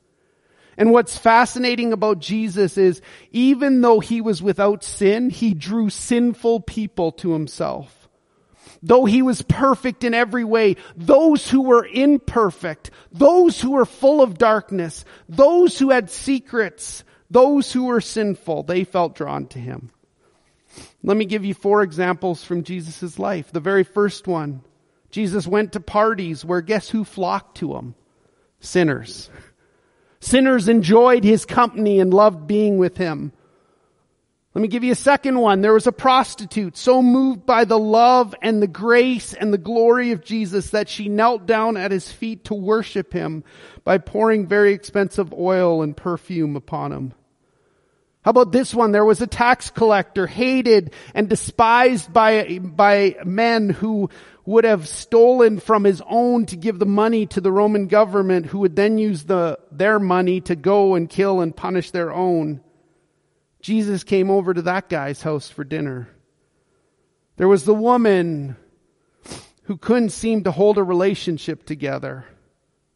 And 0.79 0.93
what's 0.93 1.17
fascinating 1.17 1.91
about 1.91 2.19
Jesus 2.19 2.77
is 2.77 3.01
even 3.33 3.81
though 3.81 3.99
he 3.99 4.21
was 4.21 4.41
without 4.41 4.81
sin, 4.81 5.29
he 5.29 5.53
drew 5.53 5.89
sinful 5.89 6.61
people 6.61 7.11
to 7.11 7.33
himself. 7.33 8.07
Though 8.81 9.03
he 9.03 9.21
was 9.21 9.41
perfect 9.41 10.05
in 10.05 10.13
every 10.13 10.45
way, 10.45 10.77
those 10.95 11.49
who 11.49 11.63
were 11.63 11.85
imperfect, 11.85 12.91
those 13.11 13.59
who 13.59 13.71
were 13.71 13.85
full 13.85 14.21
of 14.21 14.37
darkness, 14.37 15.03
those 15.27 15.77
who 15.77 15.89
had 15.89 16.09
secrets, 16.09 17.03
those 17.29 17.73
who 17.73 17.83
were 17.83 17.99
sinful, 17.99 18.63
they 18.63 18.85
felt 18.85 19.15
drawn 19.15 19.47
to 19.47 19.59
him. 19.59 19.91
Let 21.03 21.17
me 21.17 21.25
give 21.25 21.43
you 21.43 21.53
four 21.53 21.81
examples 21.83 22.41
from 22.41 22.63
Jesus' 22.63 23.19
life. 23.19 23.51
The 23.51 23.59
very 23.59 23.83
first 23.83 24.27
one, 24.27 24.61
Jesus 25.11 25.45
went 25.45 25.73
to 25.73 25.81
parties 25.81 26.45
where 26.45 26.61
guess 26.61 26.89
who 26.89 27.03
flocked 27.03 27.57
to 27.57 27.75
him? 27.75 27.95
Sinners. 28.61 29.29
Sinners 30.19 30.67
enjoyed 30.67 31.23
his 31.23 31.45
company 31.45 31.99
and 31.99 32.13
loved 32.13 32.47
being 32.47 32.77
with 32.77 32.97
him. 32.97 33.31
Let 34.55 34.63
me 34.63 34.67
give 34.67 34.83
you 34.83 34.91
a 34.91 34.95
second 34.95 35.39
one. 35.39 35.61
There 35.61 35.73
was 35.73 35.87
a 35.87 35.91
prostitute 35.91 36.75
so 36.75 37.03
moved 37.03 37.45
by 37.45 37.65
the 37.65 37.77
love 37.77 38.33
and 38.41 38.61
the 38.61 38.67
grace 38.67 39.33
and 39.33 39.53
the 39.53 39.59
glory 39.59 40.11
of 40.11 40.23
Jesus 40.23 40.71
that 40.71 40.89
she 40.89 41.07
knelt 41.07 41.45
down 41.45 41.77
at 41.77 41.91
his 41.91 42.11
feet 42.11 42.45
to 42.45 42.55
worship 42.55 43.13
him 43.13 43.43
by 43.83 43.99
pouring 43.99 44.47
very 44.47 44.73
expensive 44.73 45.33
oil 45.33 45.83
and 45.83 45.95
perfume 45.95 46.55
upon 46.55 46.91
him. 46.91 47.13
How 48.23 48.31
about 48.31 48.51
this 48.51 48.73
one? 48.73 48.91
There 48.91 49.05
was 49.05 49.21
a 49.21 49.27
tax 49.27 49.69
collector 49.69 50.27
hated 50.27 50.93
and 51.13 51.29
despised 51.29 52.11
by, 52.11 52.59
by 52.59 53.15
men 53.23 53.69
who 53.69 54.09
would 54.49 54.63
have 54.63 54.87
stolen 54.87 55.59
from 55.59 55.83
his 55.83 56.01
own 56.09 56.43
to 56.43 56.55
give 56.55 56.79
the 56.79 56.85
money 56.85 57.23
to 57.23 57.39
the 57.39 57.51
Roman 57.51 57.85
government 57.85 58.47
who 58.47 58.57
would 58.57 58.75
then 58.75 58.97
use 58.97 59.25
the, 59.25 59.59
their 59.71 59.99
money 59.99 60.41
to 60.41 60.55
go 60.55 60.95
and 60.95 61.07
kill 61.07 61.41
and 61.41 61.55
punish 61.55 61.91
their 61.91 62.11
own. 62.11 62.59
Jesus 63.61 64.03
came 64.03 64.31
over 64.31 64.51
to 64.51 64.63
that 64.63 64.89
guy's 64.89 65.21
house 65.21 65.51
for 65.51 65.63
dinner. 65.63 66.09
There 67.37 67.47
was 67.47 67.63
the 67.63 67.75
woman 67.75 68.55
who 69.65 69.77
couldn't 69.77 70.09
seem 70.09 70.43
to 70.45 70.51
hold 70.51 70.79
a 70.79 70.83
relationship 70.83 71.63
together. 71.67 72.25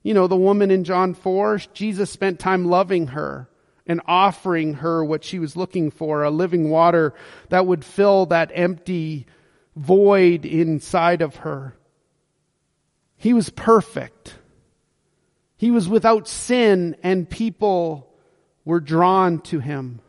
You 0.01 0.15
know, 0.15 0.25
the 0.25 0.35
woman 0.35 0.71
in 0.71 0.83
John 0.83 1.13
4, 1.13 1.59
Jesus 1.71 2.09
spent 2.09 2.39
time 2.39 2.65
loving 2.65 3.09
her 3.09 3.47
and 3.85 4.01
offering 4.07 4.73
her 4.73 5.05
what 5.05 5.23
she 5.23 5.37
was 5.37 5.55
looking 5.55 5.91
for, 5.91 6.23
a 6.23 6.31
living 6.31 6.71
water 6.71 7.13
that 7.49 7.67
would 7.67 7.85
fill 7.85 8.25
that 8.25 8.49
empty 8.55 9.27
void 9.75 10.45
inside 10.45 11.21
of 11.21 11.37
her. 11.37 11.75
He 13.15 13.33
was 13.33 13.49
perfect. 13.49 14.35
He 15.57 15.71
was 15.71 15.87
without 15.87 16.27
sin 16.27 16.95
and 17.03 17.29
people 17.29 18.09
were 18.65 18.79
drawn 18.79 19.39
to 19.41 19.59
him. 19.59 20.01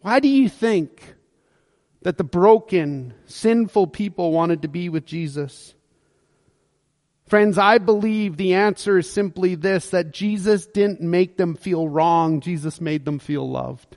Why 0.00 0.20
do 0.20 0.28
you 0.28 0.48
think 0.48 1.14
that 2.02 2.16
the 2.16 2.24
broken, 2.24 3.14
sinful 3.26 3.88
people 3.88 4.32
wanted 4.32 4.62
to 4.62 4.68
be 4.68 4.88
with 4.88 5.04
Jesus? 5.04 5.74
Friends, 7.26 7.58
I 7.58 7.78
believe 7.78 8.36
the 8.36 8.54
answer 8.54 8.98
is 8.98 9.10
simply 9.10 9.56
this, 9.56 9.90
that 9.90 10.12
Jesus 10.12 10.66
didn't 10.66 11.00
make 11.00 11.36
them 11.36 11.56
feel 11.56 11.88
wrong, 11.88 12.40
Jesus 12.40 12.80
made 12.80 13.04
them 13.04 13.18
feel 13.18 13.48
loved. 13.48 13.96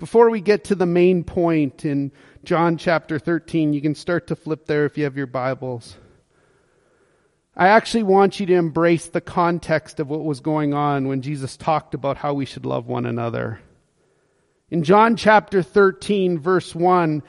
Before 0.00 0.30
we 0.30 0.40
get 0.40 0.64
to 0.64 0.74
the 0.74 0.86
main 0.86 1.24
point 1.24 1.84
in 1.84 2.10
John 2.42 2.78
chapter 2.78 3.18
13, 3.18 3.74
you 3.74 3.82
can 3.82 3.94
start 3.94 4.28
to 4.28 4.34
flip 4.34 4.64
there 4.64 4.86
if 4.86 4.96
you 4.96 5.04
have 5.04 5.18
your 5.18 5.26
Bibles. 5.26 5.94
I 7.54 7.68
actually 7.68 8.04
want 8.04 8.40
you 8.40 8.46
to 8.46 8.54
embrace 8.54 9.08
the 9.08 9.20
context 9.20 10.00
of 10.00 10.08
what 10.08 10.24
was 10.24 10.40
going 10.40 10.72
on 10.72 11.06
when 11.06 11.20
Jesus 11.20 11.58
talked 11.58 11.92
about 11.92 12.16
how 12.16 12.32
we 12.32 12.46
should 12.46 12.64
love 12.64 12.86
one 12.86 13.04
another. 13.04 13.60
In 14.70 14.84
John 14.84 15.16
chapter 15.16 15.62
13 15.62 16.38
verse 16.38 16.74
1, 16.74 17.22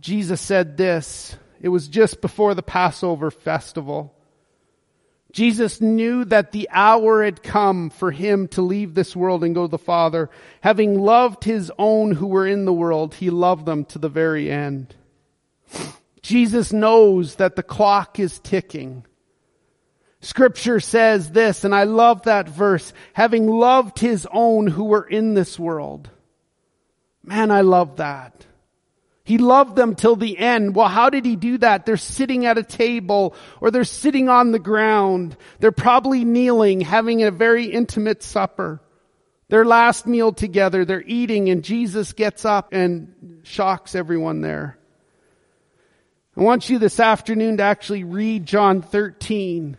Jesus 0.00 0.40
said 0.40 0.78
this. 0.78 1.36
It 1.60 1.68
was 1.68 1.88
just 1.88 2.22
before 2.22 2.54
the 2.54 2.62
Passover 2.62 3.30
festival. 3.30 4.13
Jesus 5.34 5.80
knew 5.80 6.24
that 6.26 6.52
the 6.52 6.68
hour 6.70 7.24
had 7.24 7.42
come 7.42 7.90
for 7.90 8.12
him 8.12 8.46
to 8.48 8.62
leave 8.62 8.94
this 8.94 9.16
world 9.16 9.42
and 9.42 9.52
go 9.52 9.66
to 9.66 9.70
the 9.70 9.78
Father. 9.78 10.30
Having 10.60 11.00
loved 11.00 11.42
his 11.42 11.72
own 11.76 12.12
who 12.12 12.28
were 12.28 12.46
in 12.46 12.66
the 12.66 12.72
world, 12.72 13.16
he 13.16 13.30
loved 13.30 13.66
them 13.66 13.84
to 13.86 13.98
the 13.98 14.08
very 14.08 14.48
end. 14.48 14.94
Jesus 16.22 16.72
knows 16.72 17.34
that 17.34 17.56
the 17.56 17.64
clock 17.64 18.20
is 18.20 18.38
ticking. 18.38 19.04
Scripture 20.20 20.78
says 20.78 21.32
this, 21.32 21.64
and 21.64 21.74
I 21.74 21.82
love 21.82 22.22
that 22.22 22.48
verse, 22.48 22.92
having 23.12 23.48
loved 23.48 23.98
his 23.98 24.28
own 24.32 24.68
who 24.68 24.84
were 24.84 25.04
in 25.04 25.34
this 25.34 25.58
world. 25.58 26.10
Man, 27.24 27.50
I 27.50 27.62
love 27.62 27.96
that. 27.96 28.46
He 29.24 29.38
loved 29.38 29.74
them 29.74 29.94
till 29.94 30.16
the 30.16 30.36
end. 30.36 30.74
Well, 30.74 30.88
how 30.88 31.08
did 31.08 31.24
he 31.24 31.34
do 31.34 31.56
that? 31.58 31.86
They're 31.86 31.96
sitting 31.96 32.44
at 32.44 32.58
a 32.58 32.62
table 32.62 33.34
or 33.60 33.70
they're 33.70 33.84
sitting 33.84 34.28
on 34.28 34.52
the 34.52 34.58
ground. 34.58 35.36
They're 35.60 35.72
probably 35.72 36.26
kneeling, 36.26 36.82
having 36.82 37.22
a 37.22 37.30
very 37.30 37.64
intimate 37.64 38.22
supper. 38.22 38.82
Their 39.48 39.64
last 39.64 40.06
meal 40.06 40.32
together, 40.32 40.84
they're 40.84 41.02
eating 41.06 41.48
and 41.48 41.64
Jesus 41.64 42.12
gets 42.12 42.44
up 42.44 42.72
and 42.72 43.40
shocks 43.44 43.94
everyone 43.94 44.42
there. 44.42 44.78
I 46.36 46.42
want 46.42 46.68
you 46.68 46.78
this 46.78 47.00
afternoon 47.00 47.58
to 47.58 47.62
actually 47.62 48.04
read 48.04 48.44
John 48.44 48.82
13. 48.82 49.76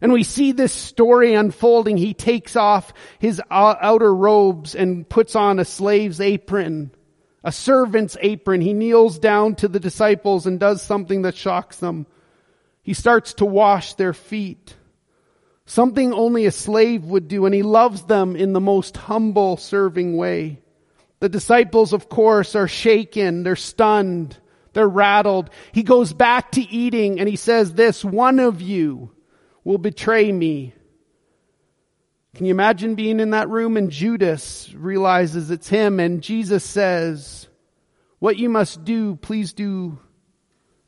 And 0.00 0.12
we 0.12 0.22
see 0.22 0.52
this 0.52 0.72
story 0.72 1.32
unfolding. 1.32 1.96
He 1.96 2.12
takes 2.12 2.56
off 2.56 2.92
his 3.20 3.40
outer 3.50 4.14
robes 4.14 4.74
and 4.74 5.08
puts 5.08 5.34
on 5.34 5.58
a 5.58 5.64
slave's 5.64 6.20
apron, 6.20 6.90
a 7.44 7.52
servant's 7.52 8.16
apron. 8.20 8.60
He 8.60 8.72
kneels 8.72 9.18
down 9.18 9.54
to 9.56 9.68
the 9.68 9.78
disciples 9.78 10.46
and 10.46 10.58
does 10.58 10.82
something 10.82 11.22
that 11.22 11.36
shocks 11.36 11.76
them. 11.76 12.06
He 12.82 12.94
starts 12.94 13.34
to 13.34 13.44
wash 13.44 13.94
their 13.94 14.14
feet. 14.14 14.74
Something 15.66 16.12
only 16.12 16.46
a 16.46 16.50
slave 16.50 17.04
would 17.04 17.28
do, 17.28 17.46
and 17.46 17.54
he 17.54 17.62
loves 17.62 18.02
them 18.02 18.34
in 18.34 18.52
the 18.52 18.60
most 18.60 18.96
humble, 18.96 19.56
serving 19.56 20.16
way. 20.16 20.58
The 21.20 21.28
disciples, 21.28 21.92
of 21.92 22.08
course, 22.08 22.54
are 22.54 22.68
shaken. 22.68 23.44
They're 23.44 23.56
stunned. 23.56 24.36
They're 24.74 24.88
rattled. 24.88 25.50
He 25.72 25.82
goes 25.82 26.12
back 26.12 26.52
to 26.52 26.60
eating 26.60 27.20
and 27.20 27.28
he 27.28 27.36
says 27.36 27.72
this, 27.72 28.04
one 28.04 28.40
of 28.40 28.60
you 28.60 29.12
will 29.62 29.78
betray 29.78 30.30
me. 30.30 30.74
Can 32.34 32.46
you 32.46 32.50
imagine 32.50 32.96
being 32.96 33.20
in 33.20 33.30
that 33.30 33.48
room 33.48 33.76
and 33.76 33.90
Judas 33.90 34.72
realizes 34.74 35.50
it's 35.50 35.68
him 35.68 36.00
and 36.00 36.20
Jesus 36.20 36.64
says, 36.64 37.48
what 38.18 38.38
you 38.38 38.48
must 38.48 38.84
do, 38.84 39.16
please 39.16 39.52
do 39.52 39.98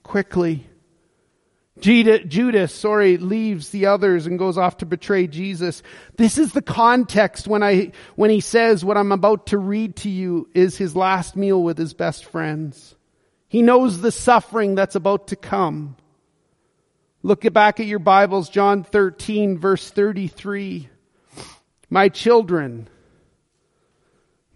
quickly. 0.02 0.66
Judas, 1.78 2.74
sorry, 2.74 3.18
leaves 3.18 3.68
the 3.68 3.86
others 3.86 4.26
and 4.26 4.38
goes 4.38 4.56
off 4.56 4.78
to 4.78 4.86
betray 4.86 5.26
Jesus. 5.26 5.82
This 6.16 6.38
is 6.38 6.52
the 6.52 6.62
context 6.62 7.46
when 7.46 7.62
I, 7.62 7.92
when 8.14 8.30
he 8.30 8.40
says 8.40 8.84
what 8.84 8.96
I'm 8.96 9.12
about 9.12 9.48
to 9.48 9.58
read 9.58 9.96
to 9.96 10.08
you 10.08 10.48
is 10.54 10.78
his 10.78 10.96
last 10.96 11.36
meal 11.36 11.62
with 11.62 11.76
his 11.76 11.92
best 11.92 12.24
friends. 12.24 12.96
He 13.46 13.60
knows 13.62 14.00
the 14.00 14.10
suffering 14.10 14.74
that's 14.74 14.96
about 14.96 15.28
to 15.28 15.36
come. 15.36 15.96
Look 17.22 17.52
back 17.52 17.78
at 17.78 17.86
your 17.86 17.98
Bibles, 17.98 18.48
John 18.48 18.82
13 18.82 19.58
verse 19.58 19.90
33. 19.90 20.88
My 21.88 22.08
children, 22.08 22.88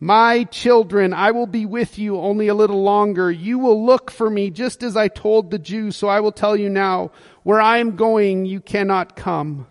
my 0.00 0.44
children, 0.44 1.12
I 1.12 1.30
will 1.32 1.46
be 1.46 1.66
with 1.66 1.98
you 1.98 2.18
only 2.18 2.48
a 2.48 2.54
little 2.54 2.82
longer. 2.82 3.30
You 3.30 3.58
will 3.58 3.84
look 3.84 4.10
for 4.10 4.28
me 4.28 4.50
just 4.50 4.82
as 4.82 4.96
I 4.96 5.08
told 5.08 5.50
the 5.50 5.58
Jews, 5.58 5.94
so 5.94 6.08
I 6.08 6.20
will 6.20 6.32
tell 6.32 6.56
you 6.56 6.70
now, 6.70 7.12
where 7.42 7.60
I 7.60 7.78
am 7.78 7.96
going, 7.96 8.46
you 8.46 8.60
cannot 8.60 9.14
come. 9.14 9.66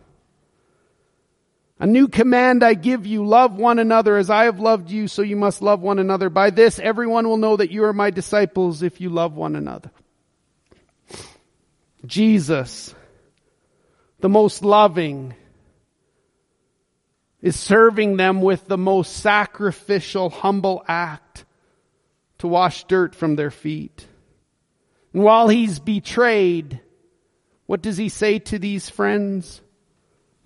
A 1.79 1.87
new 1.87 2.07
command 2.07 2.63
I 2.63 2.75
give 2.75 3.05
you, 3.05 3.25
love 3.25 3.55
one 3.55 3.79
another 3.79 4.17
as 4.17 4.29
I 4.29 4.43
have 4.43 4.59
loved 4.59 4.91
you, 4.91 5.07
so 5.07 5.21
you 5.21 5.35
must 5.35 5.61
love 5.61 5.81
one 5.81 5.97
another. 5.97 6.29
By 6.29 6.51
this, 6.51 6.77
everyone 6.77 7.27
will 7.27 7.37
know 7.37 7.57
that 7.57 7.71
you 7.71 7.85
are 7.85 7.93
my 7.93 8.09
disciples 8.09 8.83
if 8.83 9.01
you 9.01 9.09
love 9.09 9.33
one 9.33 9.55
another. 9.55 9.89
Jesus, 12.05 12.93
the 14.19 14.29
most 14.29 14.63
loving, 14.63 15.33
is 17.41 17.55
serving 17.55 18.17
them 18.17 18.41
with 18.41 18.67
the 18.67 18.77
most 18.77 19.13
sacrificial, 19.17 20.29
humble 20.29 20.83
act 20.87 21.45
to 22.39 22.47
wash 22.47 22.83
dirt 22.85 23.15
from 23.15 23.35
their 23.35 23.51
feet. 23.51 24.05
And 25.13 25.23
while 25.23 25.47
he's 25.47 25.79
betrayed, 25.79 26.81
what 27.65 27.81
does 27.81 27.97
he 27.97 28.09
say 28.09 28.39
to 28.39 28.59
these 28.59 28.89
friends? 28.89 29.61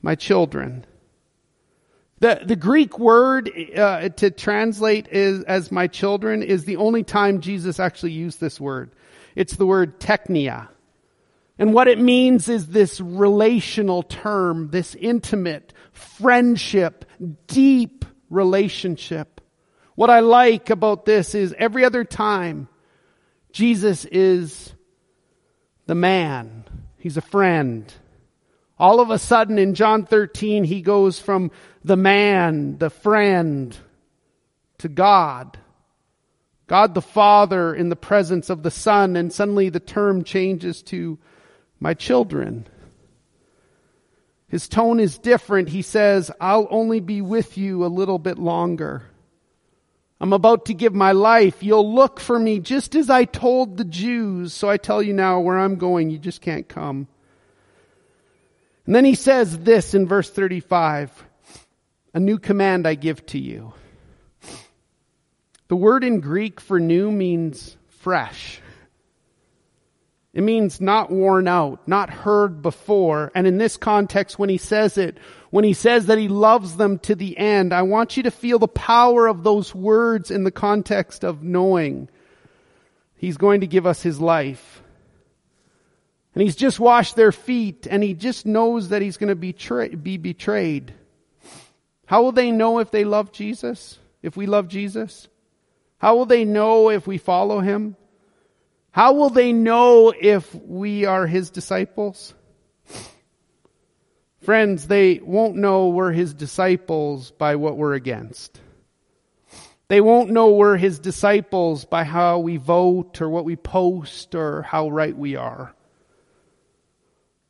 My 0.01 0.15
children. 0.15 0.85
The, 2.19 2.41
the 2.45 2.55
Greek 2.55 2.99
word 2.99 3.49
uh, 3.75 4.09
to 4.09 4.31
translate 4.31 5.07
is, 5.09 5.43
as 5.43 5.71
my 5.71 5.87
children 5.87 6.43
is 6.43 6.65
the 6.65 6.77
only 6.77 7.03
time 7.03 7.41
Jesus 7.41 7.79
actually 7.79 8.11
used 8.11 8.39
this 8.39 8.59
word. 8.61 8.91
It's 9.35 9.55
the 9.55 9.65
word 9.65 9.99
teknia. 9.99 10.69
And 11.59 11.73
what 11.73 11.87
it 11.87 11.99
means 11.99 12.49
is 12.49 12.67
this 12.67 12.99
relational 12.99 14.03
term, 14.03 14.69
this 14.71 14.95
intimate 14.95 15.73
friendship, 15.91 17.05
deep 17.47 18.05
relationship. 18.29 19.41
What 19.95 20.09
I 20.09 20.21
like 20.21 20.69
about 20.69 21.05
this 21.05 21.35
is 21.35 21.53
every 21.57 21.85
other 21.85 22.03
time 22.03 22.67
Jesus 23.51 24.05
is 24.05 24.73
the 25.85 25.95
man. 25.95 26.63
He's 26.97 27.17
a 27.17 27.21
friend. 27.21 27.93
All 28.79 28.99
of 28.99 29.11
a 29.11 29.19
sudden 29.19 29.59
in 29.59 29.75
John 29.75 30.05
13, 30.05 30.63
he 30.63 30.81
goes 30.81 31.19
from 31.19 31.51
the 31.83 31.95
man, 31.95 32.79
the 32.79 32.89
friend, 32.89 33.77
to 34.79 34.89
God. 34.89 35.59
God 36.65 36.95
the 36.95 37.01
Father 37.01 37.75
in 37.75 37.89
the 37.89 37.95
presence 37.95 38.49
of 38.49 38.63
the 38.63 38.71
Son, 38.71 39.15
and 39.15 39.31
suddenly 39.31 39.69
the 39.69 39.79
term 39.79 40.23
changes 40.23 40.81
to 40.83 41.19
my 41.83 41.93
children. 41.93 42.65
His 44.47 44.69
tone 44.69 45.01
is 45.01 45.17
different. 45.17 45.67
He 45.67 45.81
says, 45.81 46.31
I'll 46.39 46.67
only 46.69 47.01
be 47.01 47.21
with 47.21 47.57
you 47.57 47.85
a 47.85 47.87
little 47.87 48.19
bit 48.19 48.39
longer. 48.39 49.03
I'm 50.21 50.31
about 50.31 50.67
to 50.67 50.73
give 50.73 50.93
my 50.93 51.11
life. 51.11 51.61
You'll 51.61 51.93
look 51.93 52.21
for 52.21 52.39
me 52.39 52.61
just 52.61 52.95
as 52.95 53.09
I 53.09 53.25
told 53.25 53.75
the 53.75 53.83
Jews. 53.83 54.53
So 54.53 54.69
I 54.69 54.77
tell 54.77 55.03
you 55.03 55.11
now 55.11 55.41
where 55.41 55.59
I'm 55.59 55.75
going, 55.75 56.09
you 56.09 56.17
just 56.17 56.39
can't 56.39 56.69
come. 56.69 57.09
And 58.85 58.95
then 58.95 59.03
he 59.03 59.15
says 59.15 59.59
this 59.59 59.93
in 59.93 60.07
verse 60.07 60.29
35, 60.29 61.11
a 62.13 62.19
new 62.21 62.39
command 62.39 62.87
I 62.87 62.95
give 62.95 63.25
to 63.27 63.39
you. 63.39 63.73
The 65.67 65.75
word 65.75 66.05
in 66.05 66.21
Greek 66.21 66.61
for 66.61 66.79
new 66.79 67.11
means 67.11 67.75
fresh. 67.89 68.61
It 70.33 70.41
means 70.41 70.81
not 70.81 71.11
worn 71.11 71.47
out, 71.47 71.87
not 71.87 72.09
heard 72.09 72.63
before. 72.63 73.31
And 73.35 73.45
in 73.45 73.59
this 73.59 73.77
context, 73.77 74.39
when 74.39 74.49
he 74.49 74.57
says 74.57 74.97
it, 74.97 75.19
when 75.51 75.63
he 75.63 75.73
says 75.73 76.07
that 76.07 76.17
he 76.17 76.27
loves 76.27 76.77
them 76.77 76.97
to 76.99 77.13
the 77.13 77.37
end, 77.37 77.71
I 77.71 77.83
want 77.83 78.17
you 78.17 78.23
to 78.23 78.31
feel 78.31 78.57
the 78.57 78.67
power 78.67 79.27
of 79.27 79.43
those 79.43 79.75
words 79.75 80.31
in 80.31 80.43
the 80.43 80.51
context 80.51 81.23
of 81.23 81.43
knowing 81.43 82.09
he's 83.15 83.37
going 83.37 83.61
to 83.61 83.67
give 83.67 83.85
us 83.85 84.01
his 84.01 84.19
life. 84.19 84.81
And 86.33 86.41
he's 86.41 86.55
just 86.55 86.79
washed 86.79 87.15
their 87.15 87.31
feet 87.31 87.85
and 87.87 88.01
he 88.01 88.15
just 88.15 88.47
knows 88.47 88.89
that 88.89 89.03
he's 89.03 89.17
going 89.17 89.29
to 89.29 89.35
betray, 89.35 89.89
be 89.89 90.17
betrayed. 90.17 90.95
How 92.07 92.23
will 92.23 92.31
they 92.31 92.51
know 92.51 92.79
if 92.79 92.89
they 92.89 93.05
love 93.05 93.31
Jesus? 93.31 93.99
If 94.23 94.35
we 94.35 94.47
love 94.47 94.67
Jesus? 94.67 95.27
How 95.99 96.15
will 96.15 96.25
they 96.25 96.43
know 96.43 96.89
if 96.89 97.05
we 97.05 97.19
follow 97.19 97.59
him? 97.59 97.95
How 98.93 99.13
will 99.13 99.31
they 99.31 99.53
know 99.53 100.13
if 100.15 100.53
we 100.53 101.05
are 101.05 101.25
his 101.25 101.49
disciples? 101.49 102.35
Friends, 104.41 104.85
they 104.85 105.19
won't 105.19 105.55
know 105.55 105.89
we're 105.89 106.11
his 106.11 106.35
disciples 106.35 107.31
by 107.31 107.55
what 107.55 107.75
we're 107.75 107.95
against. 107.95 108.61
They 109.87 109.99
won't 109.99 110.29
know 110.29 110.53
we're 110.53 110.77
his 110.77 110.99
disciples 110.99 111.85
by 111.85 112.03
how 112.03 112.37
we 112.37 112.57
vote 112.57 113.19
or 113.19 113.31
what 113.31 113.45
we 113.45 113.55
post 113.55 114.35
or 114.35 114.61
how 114.61 114.89
right 114.89 115.17
we 115.17 115.37
are. 115.37 115.73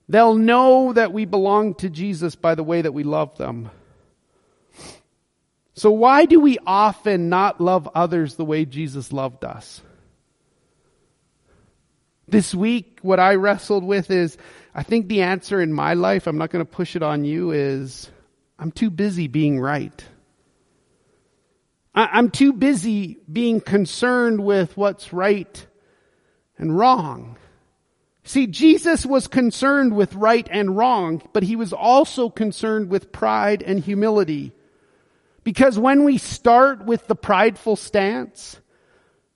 They'll 0.08 0.36
know 0.36 0.94
that 0.94 1.12
we 1.12 1.26
belong 1.26 1.76
to 1.76 1.90
Jesus 1.90 2.36
by 2.36 2.56
the 2.56 2.64
way 2.64 2.82
that 2.82 2.94
we 2.94 3.04
love 3.04 3.38
them. 3.38 3.70
So 5.74 5.92
why 5.92 6.24
do 6.24 6.40
we 6.40 6.58
often 6.66 7.28
not 7.28 7.60
love 7.60 7.90
others 7.94 8.36
the 8.36 8.46
way 8.46 8.64
Jesus 8.64 9.12
loved 9.12 9.44
us? 9.44 9.82
This 12.28 12.56
week, 12.56 13.00
what 13.02 13.20
I 13.20 13.36
wrestled 13.36 13.84
with 13.84 14.10
is, 14.10 14.38
I 14.74 14.84
think 14.84 15.08
the 15.08 15.22
answer 15.22 15.62
in 15.62 15.74
my 15.74 15.94
life, 15.94 16.26
I'm 16.26 16.38
not 16.38 16.50
going 16.50 16.66
to 16.66 16.72
push 16.72 16.96
it 16.96 17.04
on 17.04 17.26
you, 17.26 17.52
is 17.52 18.10
I'm 18.58 18.72
too 18.72 18.90
busy 18.90 19.28
being 19.28 19.60
right. 19.60 20.04
I'm 21.96 22.32
too 22.32 22.54
busy 22.54 23.20
being 23.32 23.62
concerned 23.62 24.44
with 24.44 24.76
what's 24.76 25.14
right 25.14 25.68
and 26.58 26.76
wrong. 26.76 27.38
See, 28.24 28.48
Jesus 28.48 29.06
was 29.06 29.28
concerned 29.28 29.94
with 29.94 30.16
right 30.16 30.48
and 30.50 30.76
wrong, 30.76 31.22
but 31.34 31.44
he 31.44 31.56
was 31.56 31.74
also 31.74 32.30
concerned 32.30 32.90
with 32.90 33.12
pride 33.12 33.62
and 33.62 33.80
humility. 33.80 34.54
Because 35.44 35.78
when 35.78 36.04
we 36.04 36.18
start 36.18 36.86
with 36.86 37.06
the 37.08 37.16
prideful 37.16 37.76
stance 37.76 38.60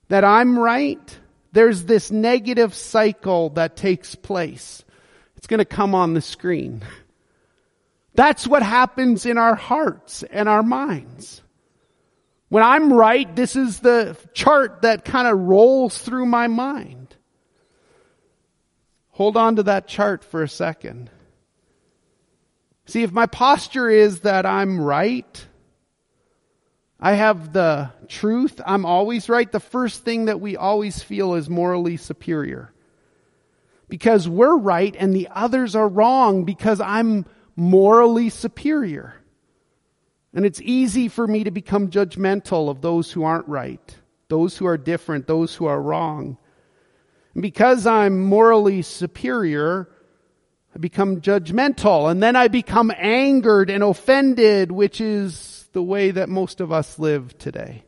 that 0.08 0.24
I'm 0.24 0.58
right, 0.58 1.18
there's 1.52 1.84
this 1.84 2.10
negative 2.10 2.74
cycle 2.74 3.50
that 3.50 3.76
takes 3.76 4.14
place. 4.14 4.84
It's 5.36 5.46
going 5.46 5.58
to 5.58 5.64
come 5.64 5.94
on 5.94 6.14
the 6.14 6.20
screen. 6.20 6.82
That's 8.14 8.46
what 8.46 8.62
happens 8.62 9.26
in 9.26 9.38
our 9.38 9.54
hearts 9.54 10.24
and 10.24 10.48
our 10.48 10.62
minds. 10.62 11.42
When 12.48 12.62
I'm 12.62 12.92
right, 12.92 13.34
this 13.36 13.56
is 13.56 13.80
the 13.80 14.16
chart 14.32 14.82
that 14.82 15.04
kind 15.04 15.28
of 15.28 15.38
rolls 15.38 15.98
through 15.98 16.26
my 16.26 16.48
mind. 16.48 17.14
Hold 19.10 19.36
on 19.36 19.56
to 19.56 19.64
that 19.64 19.86
chart 19.86 20.24
for 20.24 20.42
a 20.42 20.48
second. 20.48 21.10
See, 22.86 23.02
if 23.02 23.12
my 23.12 23.26
posture 23.26 23.90
is 23.90 24.20
that 24.20 24.46
I'm 24.46 24.80
right, 24.80 25.46
I 27.00 27.12
have 27.12 27.52
the 27.52 27.90
truth, 28.08 28.60
I'm 28.64 28.84
always 28.84 29.28
right, 29.28 29.50
the 29.50 29.60
first 29.60 30.04
thing 30.04 30.24
that 30.24 30.40
we 30.40 30.56
always 30.56 31.00
feel 31.02 31.34
is 31.34 31.48
morally 31.48 31.96
superior. 31.96 32.72
Because 33.88 34.28
we're 34.28 34.56
right 34.56 34.94
and 34.98 35.14
the 35.14 35.28
others 35.30 35.76
are 35.76 35.88
wrong 35.88 36.44
because 36.44 36.80
I'm 36.80 37.24
morally 37.54 38.30
superior. 38.30 39.14
And 40.34 40.44
it's 40.44 40.60
easy 40.60 41.08
for 41.08 41.26
me 41.26 41.44
to 41.44 41.50
become 41.50 41.88
judgmental 41.88 42.68
of 42.68 42.80
those 42.80 43.10
who 43.10 43.24
aren't 43.24 43.48
right, 43.48 43.96
those 44.28 44.56
who 44.56 44.66
are 44.66 44.76
different, 44.76 45.26
those 45.26 45.54
who 45.54 45.66
are 45.66 45.80
wrong. 45.80 46.36
And 47.34 47.42
because 47.42 47.86
I'm 47.86 48.20
morally 48.20 48.82
superior, 48.82 49.88
I 50.74 50.78
become 50.78 51.20
judgmental 51.20 52.10
and 52.10 52.22
then 52.22 52.36
I 52.36 52.48
become 52.48 52.92
angered 52.96 53.70
and 53.70 53.82
offended, 53.82 54.70
which 54.70 55.00
is 55.00 55.57
the 55.78 55.82
way 55.84 56.10
that 56.10 56.28
most 56.28 56.60
of 56.60 56.72
us 56.72 56.98
live 56.98 57.38
today. 57.38 57.84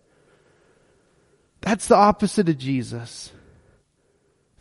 That's 1.61 1.89
the 1.89 1.97
opposite 1.97 2.49
of 2.49 2.57
Jesus. 2.57 3.33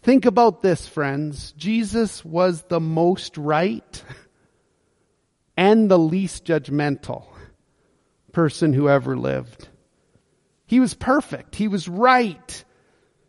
Think 0.02 0.26
about 0.26 0.63
this, 0.63 0.88
friends. 0.88 1.52
Jesus 1.52 2.26
was 2.26 2.63
the 2.63 2.80
most 2.80 3.38
right 3.38 4.04
and 5.56 5.92
the 5.92 6.00
least 6.00 6.44
judgmental 6.44 7.26
person 8.32 8.74
who 8.74 8.89
ever 8.89 9.15
lived. 9.15 9.68
He 10.65 10.80
was 10.80 10.96
perfect. 10.96 11.54
He 11.56 11.68
was 11.68 11.88
right. 11.88 12.65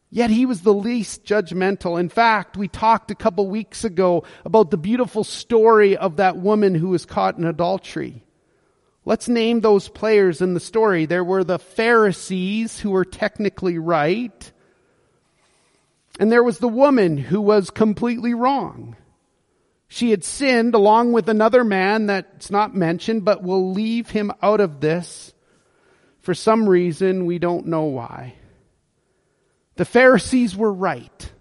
Yet 0.09 0.31
he 0.31 0.47
was 0.47 0.63
the 0.63 0.73
least 0.73 1.27
judgmental. 1.27 2.01
In 2.01 2.09
fact, 2.09 2.57
we 2.57 2.69
talked 2.69 3.11
a 3.11 3.15
couple 3.15 3.47
weeks 3.51 3.85
ago 3.85 4.25
about 4.47 4.71
the 4.71 4.79
beautiful 4.79 5.25
story 5.25 5.95
of 5.95 6.17
that 6.17 6.39
woman 6.39 6.75
who 6.75 6.89
was 6.89 7.05
caught 7.05 7.37
in 7.37 7.45
adultery. 7.45 8.25
Let's 9.05 9.29
name 9.29 9.61
those 9.61 9.89
players 9.89 10.41
in 10.41 10.55
the 10.55 10.61
story. 10.61 11.07
There 11.07 11.25
were 11.25 11.45
the 11.45 11.59
Pharisees 11.59 12.79
who 12.81 12.91
were 12.91 13.05
technically 13.05 13.79
right. 13.79 14.53
And 16.19 16.31
there 16.31 16.45
was 16.45 16.59
the 16.59 16.69
woman 16.69 17.17
who 17.17 17.41
was 17.41 17.71
completely 17.71 18.35
wrong. 18.35 18.97
She 19.89 20.11
had 20.11 20.23
sinned 20.23 20.75
along 20.75 21.13
with 21.13 21.29
another 21.29 21.65
man 21.65 22.07
that's 22.07 22.51
not 22.51 22.75
mentioned, 22.75 23.25
but 23.25 23.43
we'll 23.43 23.73
leave 23.73 24.11
him 24.11 24.33
out 24.43 24.61
of 24.61 24.81
this. 24.81 25.33
For 26.21 26.35
some 26.35 26.69
reason, 26.69 27.27
we 27.27 27.39
don't 27.39 27.67
know 27.67 27.85
why. 27.85 28.35
The 29.77 29.85
Pharisees 29.85 30.55
were 30.55 30.73
right. 30.73 31.33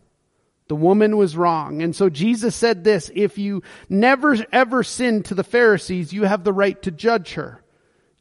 The 0.70 0.76
woman 0.76 1.18
was 1.18 1.36
wrong. 1.36 1.82
And 1.82 1.96
so 1.96 2.10
Jesus 2.10 2.56
said 2.56 2.84
this, 2.84 3.12
if 3.14 3.38
you 3.40 3.64
never 3.90 4.38
ever 4.52 4.84
sin 4.84 5.24
to 5.24 5.36
the 5.36 5.44
Pharisees, 5.44 6.14
you 6.14 6.24
have 6.24 6.44
the 6.44 6.54
right 6.54 6.80
to 6.84 6.92
judge 6.92 7.34
her. 7.34 7.62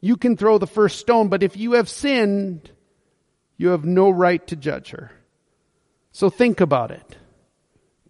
You 0.01 0.17
can 0.17 0.35
throw 0.35 0.57
the 0.57 0.67
first 0.67 0.97
stone, 0.99 1.29
but 1.29 1.43
if 1.43 1.55
you 1.55 1.73
have 1.73 1.87
sinned, 1.87 2.71
you 3.55 3.69
have 3.69 3.85
no 3.85 4.09
right 4.09 4.45
to 4.47 4.55
judge 4.55 4.89
her. 4.89 5.11
So 6.11 6.31
think 6.31 6.59
about 6.59 6.89
it. 6.89 7.17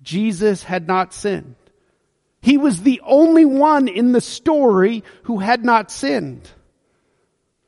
Jesus 0.01 0.63
had 0.63 0.87
not 0.87 1.13
sinned. 1.13 1.55
He 2.41 2.57
was 2.57 2.81
the 2.81 3.01
only 3.03 3.43
one 3.43 3.89
in 3.89 4.13
the 4.13 4.21
story 4.21 5.03
who 5.23 5.39
had 5.39 5.65
not 5.65 5.91
sinned. 5.91 6.49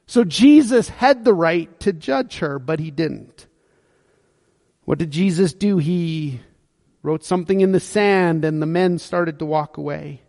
So 0.05 0.23
Jesus 0.23 0.87
had 0.87 1.25
the 1.25 1.33
right 1.33 1.77
to 1.81 1.91
judge 1.91 2.37
her, 2.37 2.59
but 2.59 2.79
he 2.79 2.91
didn't. 2.91 3.45
What 4.85 4.99
did 4.99 5.11
Jesus 5.11 5.53
do? 5.53 5.77
He 5.77 6.39
wrote 7.03 7.23
something 7.23 7.61
in 7.61 7.71
the 7.71 7.79
sand 7.79 8.45
and 8.45 8.61
the 8.61 8.67
men 8.67 8.99
started 8.99 9.39
to 9.39 9.45
walk 9.45 9.77
away. 9.77 10.21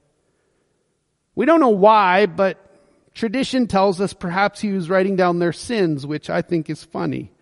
We 1.34 1.46
don't 1.46 1.60
know 1.60 1.68
why, 1.68 2.26
but 2.26 2.58
tradition 3.14 3.66
tells 3.66 4.00
us 4.00 4.12
perhaps 4.12 4.60
he 4.60 4.72
was 4.72 4.90
writing 4.90 5.16
down 5.16 5.38
their 5.38 5.52
sins, 5.52 6.06
which 6.06 6.30
I 6.30 6.42
think 6.42 6.70
is 6.70 6.84
funny. 6.84 7.32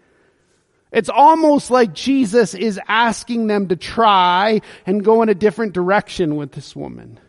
It's 0.92 1.08
almost 1.08 1.70
like 1.70 1.92
Jesus 1.92 2.54
is 2.54 2.80
asking 2.88 3.46
them 3.46 3.68
to 3.68 3.76
try 3.76 4.60
and 4.86 5.04
go 5.04 5.22
in 5.22 5.28
a 5.28 5.34
different 5.34 5.72
direction 5.72 6.36
with 6.36 6.52
this 6.52 6.74
woman. 6.74 7.20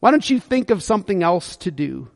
Why 0.00 0.10
don't 0.10 0.28
you 0.28 0.40
think 0.40 0.70
of 0.70 0.82
something 0.82 1.22
else 1.22 1.56
to 1.58 1.70
do? 1.70 2.08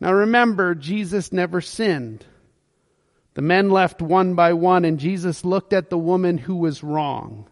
Now 0.00 0.12
remember, 0.12 0.74
Jesus 0.74 1.32
never 1.32 1.60
sinned. 1.60 2.24
The 3.34 3.42
men 3.42 3.70
left 3.70 4.02
one 4.02 4.34
by 4.34 4.52
one, 4.52 4.84
and 4.84 4.98
Jesus 4.98 5.44
looked 5.44 5.72
at 5.72 5.90
the 5.90 5.98
woman 5.98 6.38
who 6.38 6.56
was 6.56 6.82
wrong. 6.82 7.48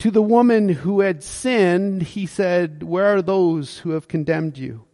To 0.00 0.10
the 0.10 0.22
woman 0.22 0.68
who 0.68 1.00
had 1.00 1.22
sinned, 1.22 2.02
he 2.02 2.26
said, 2.26 2.82
Where 2.82 3.16
are 3.16 3.22
those 3.22 3.78
who 3.78 3.90
have 3.90 4.08
condemned 4.08 4.58
you? 4.58 4.84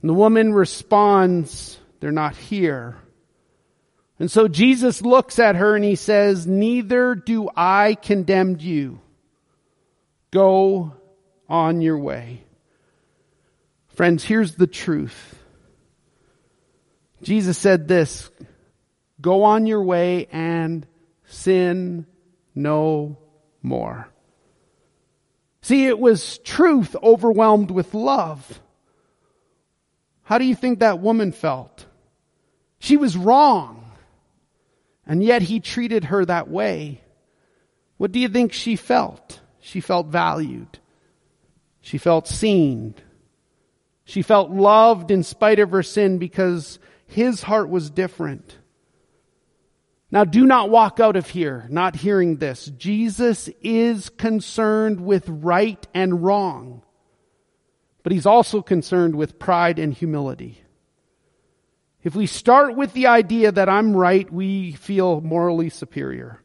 And 0.00 0.08
the 0.08 0.14
woman 0.14 0.54
responds, 0.54 1.78
They're 2.00 2.12
not 2.12 2.36
here. 2.36 2.96
And 4.18 4.30
so 4.30 4.48
Jesus 4.48 5.02
looks 5.02 5.38
at 5.38 5.56
her 5.56 5.74
and 5.74 5.84
he 5.84 5.96
says, 5.96 6.46
Neither 6.46 7.14
do 7.14 7.50
I 7.56 7.96
condemn 8.00 8.56
you. 8.60 9.00
Go 10.30 10.94
on 11.48 11.80
your 11.80 11.98
way. 11.98 12.44
Friends, 13.88 14.24
here's 14.24 14.54
the 14.54 14.66
truth. 14.66 15.38
Jesus 17.24 17.58
said 17.58 17.88
this, 17.88 18.30
go 19.20 19.44
on 19.44 19.66
your 19.66 19.82
way 19.82 20.28
and 20.30 20.86
sin 21.24 22.06
no 22.54 23.18
more. 23.62 24.08
See, 25.62 25.86
it 25.86 25.98
was 25.98 26.38
truth 26.38 26.94
overwhelmed 27.02 27.70
with 27.70 27.94
love. 27.94 28.60
How 30.22 30.36
do 30.36 30.44
you 30.44 30.54
think 30.54 30.78
that 30.78 31.00
woman 31.00 31.32
felt? 31.32 31.86
She 32.78 32.98
was 32.98 33.16
wrong. 33.16 33.80
And 35.06 35.22
yet 35.24 35.42
he 35.42 35.60
treated 35.60 36.04
her 36.04 36.24
that 36.24 36.48
way. 36.48 37.00
What 37.96 38.12
do 38.12 38.20
you 38.20 38.28
think 38.28 38.52
she 38.52 38.76
felt? 38.76 39.40
She 39.60 39.80
felt 39.80 40.08
valued. 40.08 40.78
She 41.80 41.96
felt 41.96 42.28
seen. 42.28 42.94
She 44.04 44.20
felt 44.20 44.50
loved 44.50 45.10
in 45.10 45.22
spite 45.22 45.58
of 45.58 45.70
her 45.70 45.82
sin 45.82 46.18
because 46.18 46.78
his 47.06 47.42
heart 47.42 47.68
was 47.68 47.90
different. 47.90 48.58
Now 50.10 50.24
do 50.24 50.46
not 50.46 50.70
walk 50.70 51.00
out 51.00 51.16
of 51.16 51.28
here 51.28 51.66
not 51.70 51.96
hearing 51.96 52.36
this. 52.36 52.66
Jesus 52.66 53.48
is 53.62 54.08
concerned 54.10 55.00
with 55.00 55.28
right 55.28 55.84
and 55.92 56.22
wrong, 56.22 56.82
but 58.02 58.12
he's 58.12 58.26
also 58.26 58.62
concerned 58.62 59.16
with 59.16 59.38
pride 59.38 59.78
and 59.78 59.92
humility. 59.92 60.60
If 62.04 62.14
we 62.14 62.26
start 62.26 62.76
with 62.76 62.92
the 62.92 63.06
idea 63.06 63.50
that 63.50 63.68
I'm 63.68 63.96
right, 63.96 64.30
we 64.30 64.72
feel 64.72 65.20
morally 65.20 65.70
superior. 65.70 66.40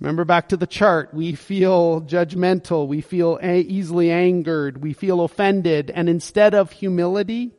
Remember 0.00 0.24
back 0.24 0.48
to 0.48 0.56
the 0.56 0.66
chart, 0.66 1.14
we 1.14 1.34
feel 1.34 2.02
judgmental, 2.02 2.88
we 2.88 3.00
feel 3.00 3.38
easily 3.42 4.10
angered, 4.10 4.82
we 4.82 4.92
feel 4.92 5.22
offended, 5.22 5.90
and 5.90 6.08
instead 6.08 6.52
of 6.52 6.72
humility, 6.72 7.52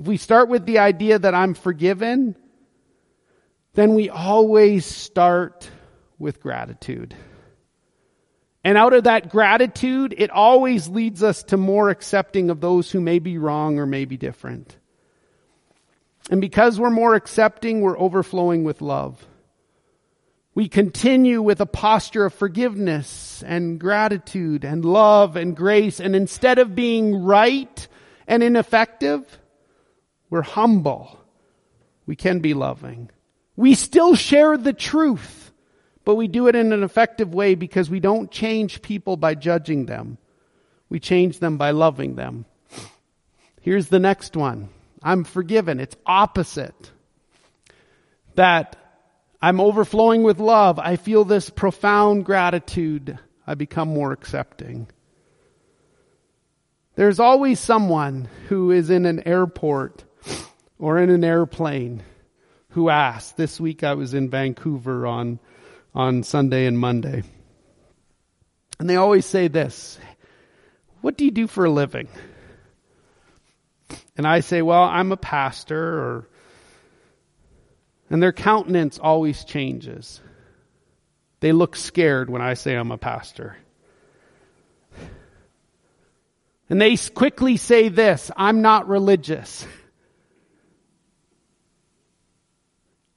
if 0.00 0.06
we 0.06 0.16
start 0.16 0.48
with 0.48 0.64
the 0.64 0.78
idea 0.78 1.18
that 1.18 1.34
I'm 1.34 1.52
forgiven, 1.52 2.34
then 3.74 3.94
we 3.94 4.08
always 4.08 4.86
start 4.86 5.70
with 6.18 6.40
gratitude. 6.40 7.14
And 8.64 8.78
out 8.78 8.94
of 8.94 9.04
that 9.04 9.28
gratitude, 9.28 10.14
it 10.16 10.30
always 10.30 10.88
leads 10.88 11.22
us 11.22 11.42
to 11.44 11.58
more 11.58 11.90
accepting 11.90 12.48
of 12.48 12.62
those 12.62 12.90
who 12.90 13.02
may 13.02 13.18
be 13.18 13.36
wrong 13.36 13.78
or 13.78 13.84
may 13.84 14.06
be 14.06 14.16
different. 14.16 14.74
And 16.30 16.40
because 16.40 16.80
we're 16.80 16.88
more 16.88 17.14
accepting, 17.14 17.82
we're 17.82 17.98
overflowing 17.98 18.64
with 18.64 18.80
love. 18.80 19.22
We 20.54 20.68
continue 20.68 21.42
with 21.42 21.60
a 21.60 21.66
posture 21.66 22.24
of 22.24 22.32
forgiveness 22.32 23.44
and 23.46 23.78
gratitude 23.78 24.64
and 24.64 24.82
love 24.82 25.36
and 25.36 25.54
grace. 25.54 26.00
And 26.00 26.16
instead 26.16 26.58
of 26.58 26.74
being 26.74 27.22
right 27.22 27.86
and 28.26 28.42
ineffective, 28.42 29.39
we're 30.30 30.42
humble. 30.42 31.18
We 32.06 32.16
can 32.16 32.38
be 32.38 32.54
loving. 32.54 33.10
We 33.56 33.74
still 33.74 34.14
share 34.14 34.56
the 34.56 34.72
truth, 34.72 35.52
but 36.04 36.14
we 36.14 36.28
do 36.28 36.48
it 36.48 36.56
in 36.56 36.72
an 36.72 36.82
effective 36.82 37.34
way 37.34 37.54
because 37.54 37.90
we 37.90 38.00
don't 38.00 38.30
change 38.30 38.80
people 38.80 39.16
by 39.16 39.34
judging 39.34 39.86
them. 39.86 40.18
We 40.88 40.98
change 40.98 41.40
them 41.40 41.56
by 41.56 41.72
loving 41.72 42.14
them. 42.14 42.46
Here's 43.60 43.88
the 43.88 43.98
next 43.98 44.36
one. 44.36 44.70
I'm 45.02 45.24
forgiven. 45.24 45.80
It's 45.80 45.96
opposite. 46.06 46.90
That 48.34 48.76
I'm 49.42 49.60
overflowing 49.60 50.22
with 50.22 50.40
love. 50.40 50.78
I 50.78 50.96
feel 50.96 51.24
this 51.24 51.50
profound 51.50 52.24
gratitude. 52.24 53.18
I 53.46 53.54
become 53.54 53.88
more 53.88 54.12
accepting. 54.12 54.88
There's 56.96 57.20
always 57.20 57.60
someone 57.60 58.28
who 58.48 58.70
is 58.70 58.90
in 58.90 59.06
an 59.06 59.26
airport 59.26 60.04
or 60.80 60.98
in 60.98 61.10
an 61.10 61.22
airplane 61.22 62.02
who 62.70 62.88
asks. 62.88 63.32
This 63.32 63.60
week 63.60 63.84
I 63.84 63.94
was 63.94 64.14
in 64.14 64.30
Vancouver 64.30 65.06
on, 65.06 65.38
on 65.94 66.24
Sunday 66.24 66.66
and 66.66 66.78
Monday. 66.78 67.22
And 68.80 68.88
they 68.88 68.96
always 68.96 69.26
say 69.26 69.48
this, 69.48 69.98
what 71.02 71.16
do 71.16 71.24
you 71.24 71.30
do 71.30 71.46
for 71.46 71.66
a 71.66 71.70
living? 71.70 72.08
and 74.16 74.26
I 74.26 74.40
say, 74.40 74.60
well, 74.62 74.82
I'm 74.82 75.12
a 75.12 75.16
pastor 75.16 75.78
or, 75.78 76.28
and 78.10 78.22
their 78.22 78.32
countenance 78.32 78.98
always 78.98 79.44
changes. 79.44 80.20
They 81.40 81.52
look 81.52 81.76
scared 81.76 82.28
when 82.28 82.42
I 82.42 82.54
say 82.54 82.74
I'm 82.74 82.90
a 82.90 82.98
pastor. 82.98 83.56
And 86.68 86.80
they 86.80 86.96
quickly 86.96 87.56
say 87.56 87.88
this, 87.88 88.30
I'm 88.36 88.62
not 88.62 88.88
religious. 88.88 89.66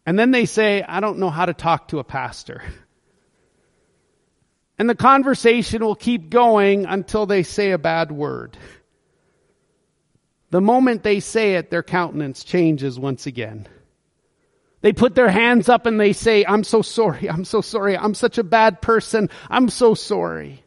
And 0.05 0.19
then 0.19 0.31
they 0.31 0.45
say, 0.45 0.83
I 0.83 0.99
don't 0.99 1.19
know 1.19 1.29
how 1.29 1.45
to 1.45 1.53
talk 1.53 1.89
to 1.89 1.99
a 1.99 2.03
pastor. 2.03 2.61
And 4.79 4.89
the 4.89 4.95
conversation 4.95 5.85
will 5.85 5.95
keep 5.95 6.31
going 6.31 6.85
until 6.87 7.27
they 7.27 7.43
say 7.43 7.71
a 7.71 7.77
bad 7.77 8.11
word. 8.11 8.57
The 10.49 10.61
moment 10.61 11.03
they 11.03 11.19
say 11.19 11.55
it, 11.55 11.69
their 11.69 11.83
countenance 11.83 12.43
changes 12.43 12.99
once 12.99 13.27
again. 13.27 13.67
They 14.81 14.91
put 14.91 15.15
their 15.15 15.29
hands 15.29 15.69
up 15.69 15.85
and 15.85 15.99
they 15.99 16.11
say, 16.11 16.43
I'm 16.45 16.63
so 16.63 16.81
sorry, 16.81 17.29
I'm 17.29 17.45
so 17.45 17.61
sorry, 17.61 17.97
I'm 17.97 18.13
such 18.13 18.37
a 18.37 18.43
bad 18.43 18.81
person, 18.81 19.29
I'm 19.49 19.69
so 19.69 19.93
sorry. 19.93 20.63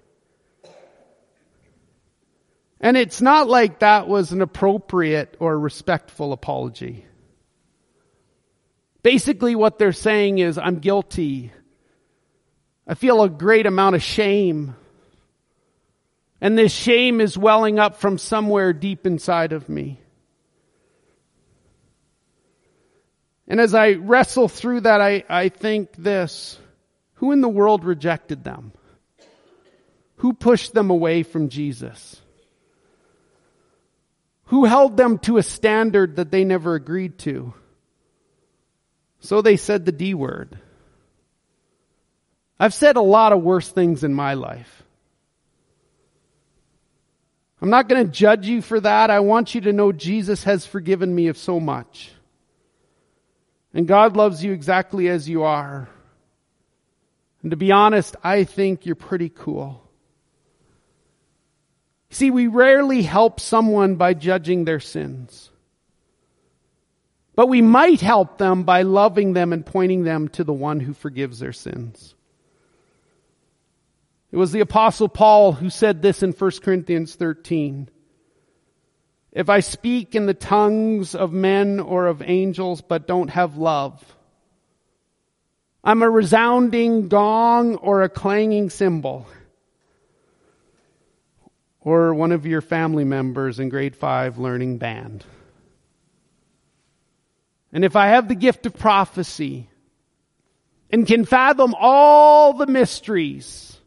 And 2.81 2.96
it's 2.96 3.20
not 3.20 3.49
like 3.49 3.81
that 3.81 4.09
was 4.09 4.33
an 4.33 4.40
appropriate 4.40 5.37
or 5.40 5.59
respectful 5.59 6.33
apology. 6.33 7.05
Basically 9.07 9.55
what 9.55 9.79
they're 9.79 9.92
saying 9.92 10.38
is, 10.38 10.59
I'm 10.59 10.81
guilty. 10.81 11.53
I 12.88 12.95
feel 12.95 13.23
a 13.23 13.29
great 13.29 13.64
amount 13.64 13.95
of 13.95 14.03
shame. 14.03 14.75
And 16.40 16.59
this 16.59 16.73
shame 16.73 17.21
is 17.21 17.38
welling 17.38 17.79
up 17.79 17.99
from 17.99 18.19
somewhere 18.19 18.73
deep 18.73 19.07
inside 19.07 19.53
of 19.53 19.69
me. 19.69 20.01
And 23.47 23.61
as 23.61 23.77
I 23.77 23.92
wrestle 23.92 24.49
through 24.49 24.81
that, 24.81 25.01
I, 25.01 25.23
I 25.29 25.51
think 25.51 25.95
this. 25.95 26.59
Who 27.14 27.31
in 27.31 27.42
the 27.42 27.49
world 27.49 27.85
rejected 27.85 28.42
them? 28.42 28.73
Who 30.16 30.33
pushed 30.33 30.75
them 30.75 30.90
away 30.90 31.23
from 31.23 31.49
Jesus? 31.49 32.21
Who 34.47 34.64
held 34.64 34.97
them 34.97 35.19
to 35.19 35.37
a 35.37 35.45
standard 35.45 36.16
that 36.16 36.33
they 36.33 36.42
never 36.42 36.75
agreed 36.75 37.19
to? 37.21 37.55
So 39.26 39.42
they 39.42 39.56
said 39.56 39.84
the 39.84 39.90
D 39.90 40.14
word. 40.14 40.56
I've 42.60 42.72
said 42.72 42.94
a 42.94 43.00
lot 43.02 43.32
of 43.32 43.42
worse 43.42 43.68
things 43.68 44.04
in 44.04 44.14
my 44.14 44.34
life. 44.34 44.84
I'm 47.60 47.68
not 47.68 47.88
going 47.88 48.06
to 48.06 48.12
judge 48.12 48.46
you 48.46 48.62
for 48.62 48.78
that. 48.78 49.10
I 49.10 49.18
want 49.20 49.52
you 49.52 49.62
to 49.62 49.72
know 49.72 49.90
Jesus 49.90 50.44
has 50.44 50.64
forgiven 50.64 51.12
me 51.12 51.26
of 51.26 51.36
so 51.36 51.58
much. 51.58 52.12
And 53.74 53.88
God 53.88 54.16
loves 54.16 54.44
you 54.44 54.52
exactly 54.52 55.08
as 55.08 55.28
you 55.28 55.42
are. 55.42 55.88
And 57.42 57.50
to 57.50 57.56
be 57.56 57.72
honest, 57.72 58.14
I 58.22 58.44
think 58.44 58.86
you're 58.86 58.94
pretty 58.94 59.28
cool. 59.28 59.82
See, 62.10 62.30
we 62.30 62.46
rarely 62.46 63.02
help 63.02 63.40
someone 63.40 63.96
by 63.96 64.14
judging 64.14 64.64
their 64.64 64.80
sins. 64.80 65.50
But 67.37 67.49
we 67.49 67.61
might 67.61 68.01
help 68.01 68.38
them 68.38 68.64
by 68.64 68.83
loving 68.83 69.35
them 69.35 69.53
and 69.53 69.64
pointing 69.64 70.05
them 70.05 70.29
to 70.31 70.42
the 70.42 70.55
one 70.55 70.81
who 70.81 70.94
forgives 70.94 71.38
their 71.38 71.53
sins. 71.53 72.14
It 74.33 74.38
was 74.38 74.53
the 74.53 74.61
apostle 74.61 75.09
Paul 75.09 75.53
who 75.53 75.70
said 75.70 76.03
this 76.03 76.22
in 76.22 76.33
1 76.33 76.51
Corinthians 76.62 77.14
13. 77.14 77.90
If 79.33 79.51
I 79.51 79.61
speak 79.61 80.14
in 80.14 80.25
the 80.25 80.35
tongues 80.35 81.14
of 81.14 81.31
men 81.31 81.79
or 81.79 82.07
of 82.07 82.22
angels 82.22 82.81
but 82.81 83.07
don't 83.07 83.29
have 83.29 83.59
love, 83.59 84.03
I'm 85.85 86.03
a 86.03 86.09
resounding 86.09 87.09
gong 87.09 87.77
or 87.77 88.03
a 88.03 88.09
clanging 88.09 88.70
cymbal. 88.70 89.27
Or 91.81 92.14
one 92.14 92.33
of 92.33 92.46
your 92.46 92.62
family 92.62 93.05
members 93.05 93.61
in 93.61 93.68
grade 93.68 93.94
five 93.94 94.38
learning 94.38 94.79
band. 94.79 95.25
And 97.76 97.84
if 97.84 97.94
I 97.94 98.06
have 98.06 98.26
the 98.26 98.34
gift 98.34 98.64
of 98.64 98.72
prophecy 98.72 99.68
and 100.88 101.06
can 101.06 101.26
fathom 101.26 101.74
all 101.78 102.54
the 102.54 102.66
mysteries 102.66 103.78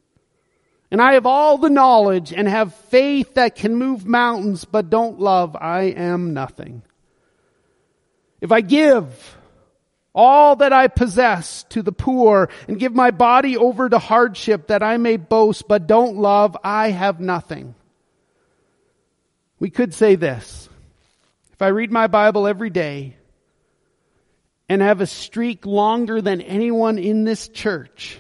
and 0.92 1.02
I 1.02 1.14
have 1.14 1.26
all 1.26 1.58
the 1.58 1.72
knowledge 1.72 2.32
and 2.32 2.48
have 2.48 2.76
faith 2.76 3.34
that 3.34 3.56
can 3.56 3.74
move 3.74 4.06
mountains, 4.06 4.64
but 4.64 4.92
don't 4.92 5.20
love, 5.20 5.58
I 5.60 5.86
am 5.86 6.36
nothing. 6.36 6.84
If 8.42 8.52
I 8.52 8.62
give 8.62 9.36
all 10.14 10.58
that 10.58 10.72
I 10.72 10.88
possess 10.88 11.64
to 11.70 11.82
the 11.82 11.92
poor 11.92 12.52
and 12.68 12.78
give 12.78 12.94
my 12.94 13.10
body 13.10 13.58
over 13.58 13.90
to 13.90 13.98
hardship 13.98 14.68
that 14.68 14.84
I 14.84 14.98
may 14.98 15.18
boast, 15.18 15.68
but 15.68 15.88
don't 15.88 16.18
love, 16.18 16.56
I 16.64 16.92
have 16.92 17.20
nothing. 17.20 17.74
We 19.58 19.72
could 19.72 19.96
say 19.96 20.14
this. 20.14 20.70
If 21.54 21.64
I 21.64 21.70
read 21.70 21.92
my 21.92 22.06
Bible 22.06 22.46
every 22.46 22.70
day 22.70 23.16
and 24.70 24.82
have 24.82 25.02
a 25.02 25.08
streak 25.08 25.66
longer 25.66 26.22
than 26.22 26.42
anyone 26.42 27.00
in 27.00 27.26
this 27.26 27.48
church, 27.48 28.20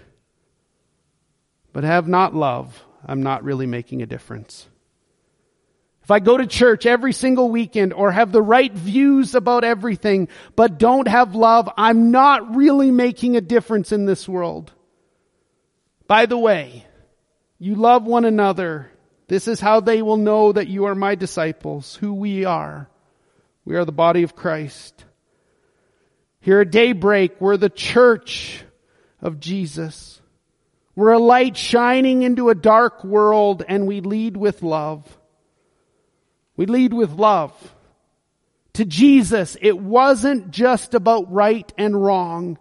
but 1.72 1.84
have 1.84 2.08
not 2.08 2.36
love, 2.36 2.84
I'm 3.06 3.22
not 3.22 3.44
really 3.44 3.68
making 3.68 4.02
a 4.02 4.08
difference. 4.08 4.68
If 6.02 6.12
I 6.12 6.20
go 6.20 6.38
to 6.38 6.48
church 6.48 6.88
every 6.88 7.14
single 7.14 7.52
weekend 7.52 7.94
or 7.94 8.12
have 8.12 8.32
the 8.32 8.42
right 8.42 8.74
views 8.74 9.36
about 9.36 9.64
everything, 9.64 10.28
but 10.56 10.80
don't 10.80 11.08
have 11.08 11.36
love, 11.36 11.70
I'm 11.78 12.10
not 12.10 12.56
really 12.56 12.90
making 12.90 13.38
a 13.38 13.42
difference 13.42 13.92
in 13.92 14.08
this 14.08 14.28
world. 14.28 14.74
By 16.08 16.26
the 16.26 16.38
way, 16.38 16.84
you 17.60 17.76
love 17.76 18.06
one 18.06 18.26
another. 18.26 18.90
This 19.28 19.48
is 19.48 19.60
how 19.60 19.82
they 19.82 20.02
will 20.02 20.18
know 20.18 20.52
that 20.52 20.68
you 20.68 20.86
are 20.86 20.96
my 20.96 21.14
disciples, 21.14 21.96
who 21.98 22.16
we 22.16 22.44
are. 22.44 22.90
We 23.64 23.76
are 23.76 23.86
the 23.86 23.92
body 23.92 24.24
of 24.24 24.36
Christ. 24.36 25.06
Here 26.50 26.62
at 26.62 26.72
DayBreak, 26.72 27.34
we're 27.40 27.58
the 27.58 27.70
church 27.70 28.64
of 29.22 29.40
Jesus. 29.40 30.20
We're 30.96 31.12
a 31.12 31.20
light 31.20 31.56
shining 31.56 32.24
into 32.24 32.50
a 32.50 32.56
dark 32.56 33.04
world 33.04 33.62
and 33.68 33.86
we 33.86 34.02
lead 34.02 34.36
with 34.36 34.64
love. 34.64 35.06
We 36.58 36.66
lead 36.66 36.92
with 36.92 37.12
love. 37.12 37.54
To 38.74 38.84
Jesus, 38.84 39.58
it 39.62 39.78
wasn't 39.78 40.50
just 40.50 40.96
about 40.96 41.32
right 41.32 41.72
and 41.78 42.04
wrong. 42.04 42.58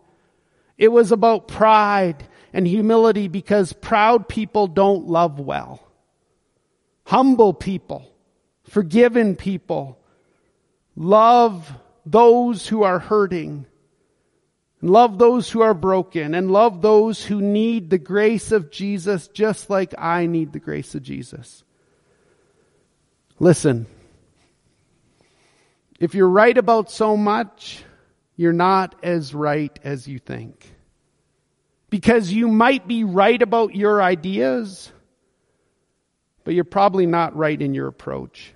It 0.76 0.88
was 0.88 1.10
about 1.10 1.48
pride 1.48 2.28
and 2.52 2.66
humility 2.66 3.26
because 3.26 3.72
proud 3.72 4.28
people 4.28 4.66
don't 4.66 5.06
love 5.06 5.40
well. 5.40 5.82
Humble 7.06 7.54
people, 7.54 8.06
forgiven 8.64 9.34
people, 9.34 9.98
love 10.94 11.72
those 12.04 12.66
who 12.66 12.82
are 12.82 12.98
hurting, 12.98 13.64
love 14.80 15.18
those 15.18 15.50
who 15.50 15.60
are 15.60 15.74
broken, 15.74 16.34
and 16.34 16.50
love 16.50 16.82
those 16.82 17.24
who 17.24 17.40
need 17.40 17.90
the 17.90 17.98
grace 17.98 18.52
of 18.52 18.70
Jesus 18.70 19.28
just 19.28 19.70
like 19.70 19.94
I 19.98 20.26
need 20.26 20.52
the 20.52 20.60
grace 20.60 20.94
of 20.94 21.02
Jesus. 21.02 21.64
Listen, 23.40 23.86
if 26.00 26.14
you're 26.14 26.28
right 26.28 26.56
about 26.56 26.90
so 26.90 27.16
much, 27.16 27.82
you're 28.36 28.52
not 28.52 28.94
as 29.02 29.34
right 29.34 29.76
as 29.82 30.06
you 30.06 30.18
think. 30.18 30.70
Because 31.90 32.32
you 32.32 32.48
might 32.48 32.86
be 32.86 33.02
right 33.02 33.40
about 33.40 33.74
your 33.74 34.02
ideas, 34.02 34.92
but 36.44 36.54
you're 36.54 36.64
probably 36.64 37.06
not 37.06 37.36
right 37.36 37.60
in 37.60 37.74
your 37.74 37.88
approach. 37.88 38.52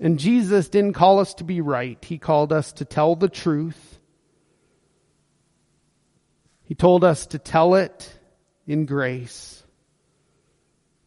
And 0.00 0.18
Jesus 0.18 0.68
didn't 0.68 0.94
call 0.94 1.20
us 1.20 1.34
to 1.34 1.44
be 1.44 1.60
right. 1.60 2.02
He 2.04 2.18
called 2.18 2.52
us 2.52 2.72
to 2.74 2.84
tell 2.84 3.14
the 3.14 3.28
truth. 3.28 3.91
He 6.72 6.74
told 6.74 7.04
us 7.04 7.26
to 7.26 7.38
tell 7.38 7.74
it 7.74 8.18
in 8.66 8.86
grace. 8.86 9.62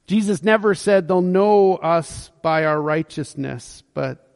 Jesus 0.06 0.44
never 0.44 0.76
said 0.76 1.08
they'll 1.08 1.24
know 1.24 1.74
us 1.74 2.30
by 2.44 2.66
our 2.66 2.80
righteousness, 2.80 3.82
but 3.96 4.30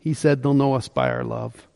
he 0.00 0.12
said 0.12 0.42
they'll 0.42 0.52
know 0.52 0.74
us 0.74 0.88
by 0.88 1.12
our 1.12 1.24
love. 1.24 1.66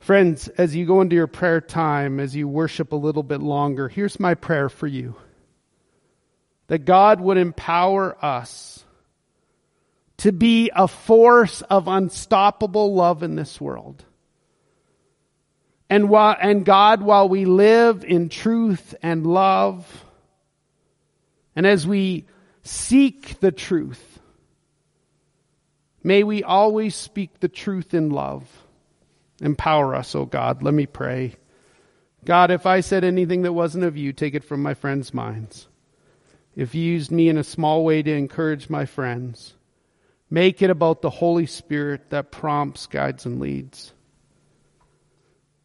Friends, 0.00 0.48
as 0.48 0.74
you 0.74 0.84
go 0.84 1.00
into 1.00 1.14
your 1.14 1.28
prayer 1.28 1.60
time, 1.60 2.18
as 2.18 2.34
you 2.34 2.48
worship 2.48 2.90
a 2.90 2.96
little 2.96 3.22
bit 3.22 3.40
longer, 3.40 3.88
here's 3.88 4.18
my 4.18 4.34
prayer 4.34 4.68
for 4.68 4.88
you. 4.88 5.14
That 6.66 6.86
God 6.86 7.20
would 7.20 7.36
empower 7.36 8.16
us 8.20 8.84
to 10.16 10.32
be 10.32 10.72
a 10.74 10.88
force 10.88 11.62
of 11.62 11.86
unstoppable 11.86 12.92
love 12.96 13.22
in 13.22 13.36
this 13.36 13.60
world. 13.60 14.04
And 15.92 16.08
while, 16.08 16.34
and 16.40 16.64
God, 16.64 17.02
while 17.02 17.28
we 17.28 17.44
live 17.44 18.02
in 18.02 18.30
truth 18.30 18.94
and 19.02 19.26
love, 19.26 19.86
and 21.54 21.66
as 21.66 21.86
we 21.86 22.24
seek 22.62 23.38
the 23.40 23.52
truth, 23.52 24.18
may 26.02 26.22
we 26.22 26.44
always 26.44 26.96
speak 26.96 27.40
the 27.40 27.48
truth 27.48 27.92
in 27.92 28.08
love. 28.08 28.48
Empower 29.42 29.94
us, 29.94 30.14
O 30.14 30.20
oh 30.20 30.24
God. 30.24 30.62
Let 30.62 30.72
me 30.72 30.86
pray. 30.86 31.34
God, 32.24 32.50
if 32.50 32.64
I 32.64 32.80
said 32.80 33.04
anything 33.04 33.42
that 33.42 33.52
wasn't 33.52 33.84
of 33.84 33.98
you, 33.98 34.14
take 34.14 34.34
it 34.34 34.44
from 34.44 34.62
my 34.62 34.72
friends' 34.72 35.12
minds. 35.12 35.68
If 36.56 36.74
you 36.74 36.84
used 36.84 37.10
me 37.10 37.28
in 37.28 37.36
a 37.36 37.44
small 37.44 37.84
way 37.84 38.02
to 38.02 38.10
encourage 38.10 38.70
my 38.70 38.86
friends, 38.86 39.52
make 40.30 40.62
it 40.62 40.70
about 40.70 41.02
the 41.02 41.10
Holy 41.10 41.44
Spirit 41.44 42.08
that 42.08 42.30
prompts, 42.30 42.86
guides, 42.86 43.26
and 43.26 43.40
leads. 43.40 43.92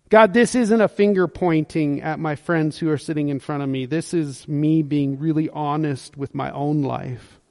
God, 0.09 0.33
this 0.33 0.55
isn't 0.55 0.79
a 0.79 0.87
finger 0.87 1.27
pointing 1.27 2.01
at 2.01 2.17
my 2.19 2.35
friends 2.35 2.77
who 2.77 2.89
are 2.89 2.97
sitting 2.97 3.27
in 3.27 3.39
front 3.39 3.63
of 3.63 3.67
me. 3.67 3.85
This 3.85 4.13
is 4.13 4.47
me 4.47 4.81
being 4.81 5.19
really 5.19 5.49
honest 5.49 6.15
with 6.15 6.33
my 6.33 6.49
own 6.51 6.81
life. 6.83 7.41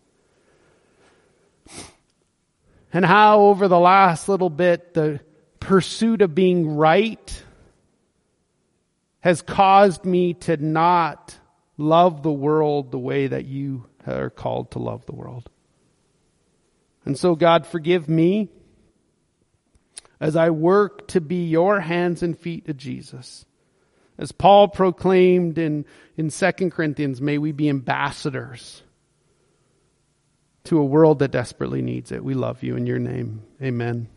And 2.92 3.04
how 3.04 3.40
over 3.40 3.68
the 3.68 3.78
last 3.78 4.26
little 4.28 4.48
bit, 4.48 4.94
the 4.94 5.20
pursuit 5.60 6.22
of 6.22 6.34
being 6.34 6.76
right 6.76 7.44
has 9.20 9.42
caused 9.42 10.06
me 10.06 10.32
to 10.34 10.56
not 10.56 11.36
love 11.76 12.22
the 12.22 12.32
world 12.32 12.90
the 12.90 12.98
way 12.98 13.26
that 13.26 13.44
you 13.44 13.84
are 14.06 14.30
called 14.30 14.70
to 14.70 14.78
love 14.78 15.04
the 15.04 15.14
world. 15.14 15.50
And 17.04 17.18
so, 17.18 17.34
God, 17.34 17.66
forgive 17.66 18.08
me 18.08 18.48
as 20.20 20.36
I 20.36 20.50
work 20.50 21.08
to 21.08 21.20
be 21.20 21.46
your 21.46 21.80
hands 21.80 22.22
and 22.22 22.38
feet 22.38 22.66
to 22.66 22.74
Jesus. 22.74 23.44
As 24.18 24.32
Paul 24.32 24.68
proclaimed 24.68 25.58
in, 25.58 25.84
in 26.16 26.30
2 26.30 26.52
Corinthians, 26.70 27.20
may 27.20 27.38
we 27.38 27.52
be 27.52 27.68
ambassadors 27.68 28.82
to 30.64 30.78
a 30.78 30.84
world 30.84 31.18
that 31.20 31.30
desperately 31.30 31.82
needs 31.82 32.12
it. 32.12 32.24
We 32.24 32.34
love 32.34 32.62
you 32.62 32.76
in 32.76 32.86
your 32.86 32.98
name. 32.98 33.42
Amen. 33.62 34.08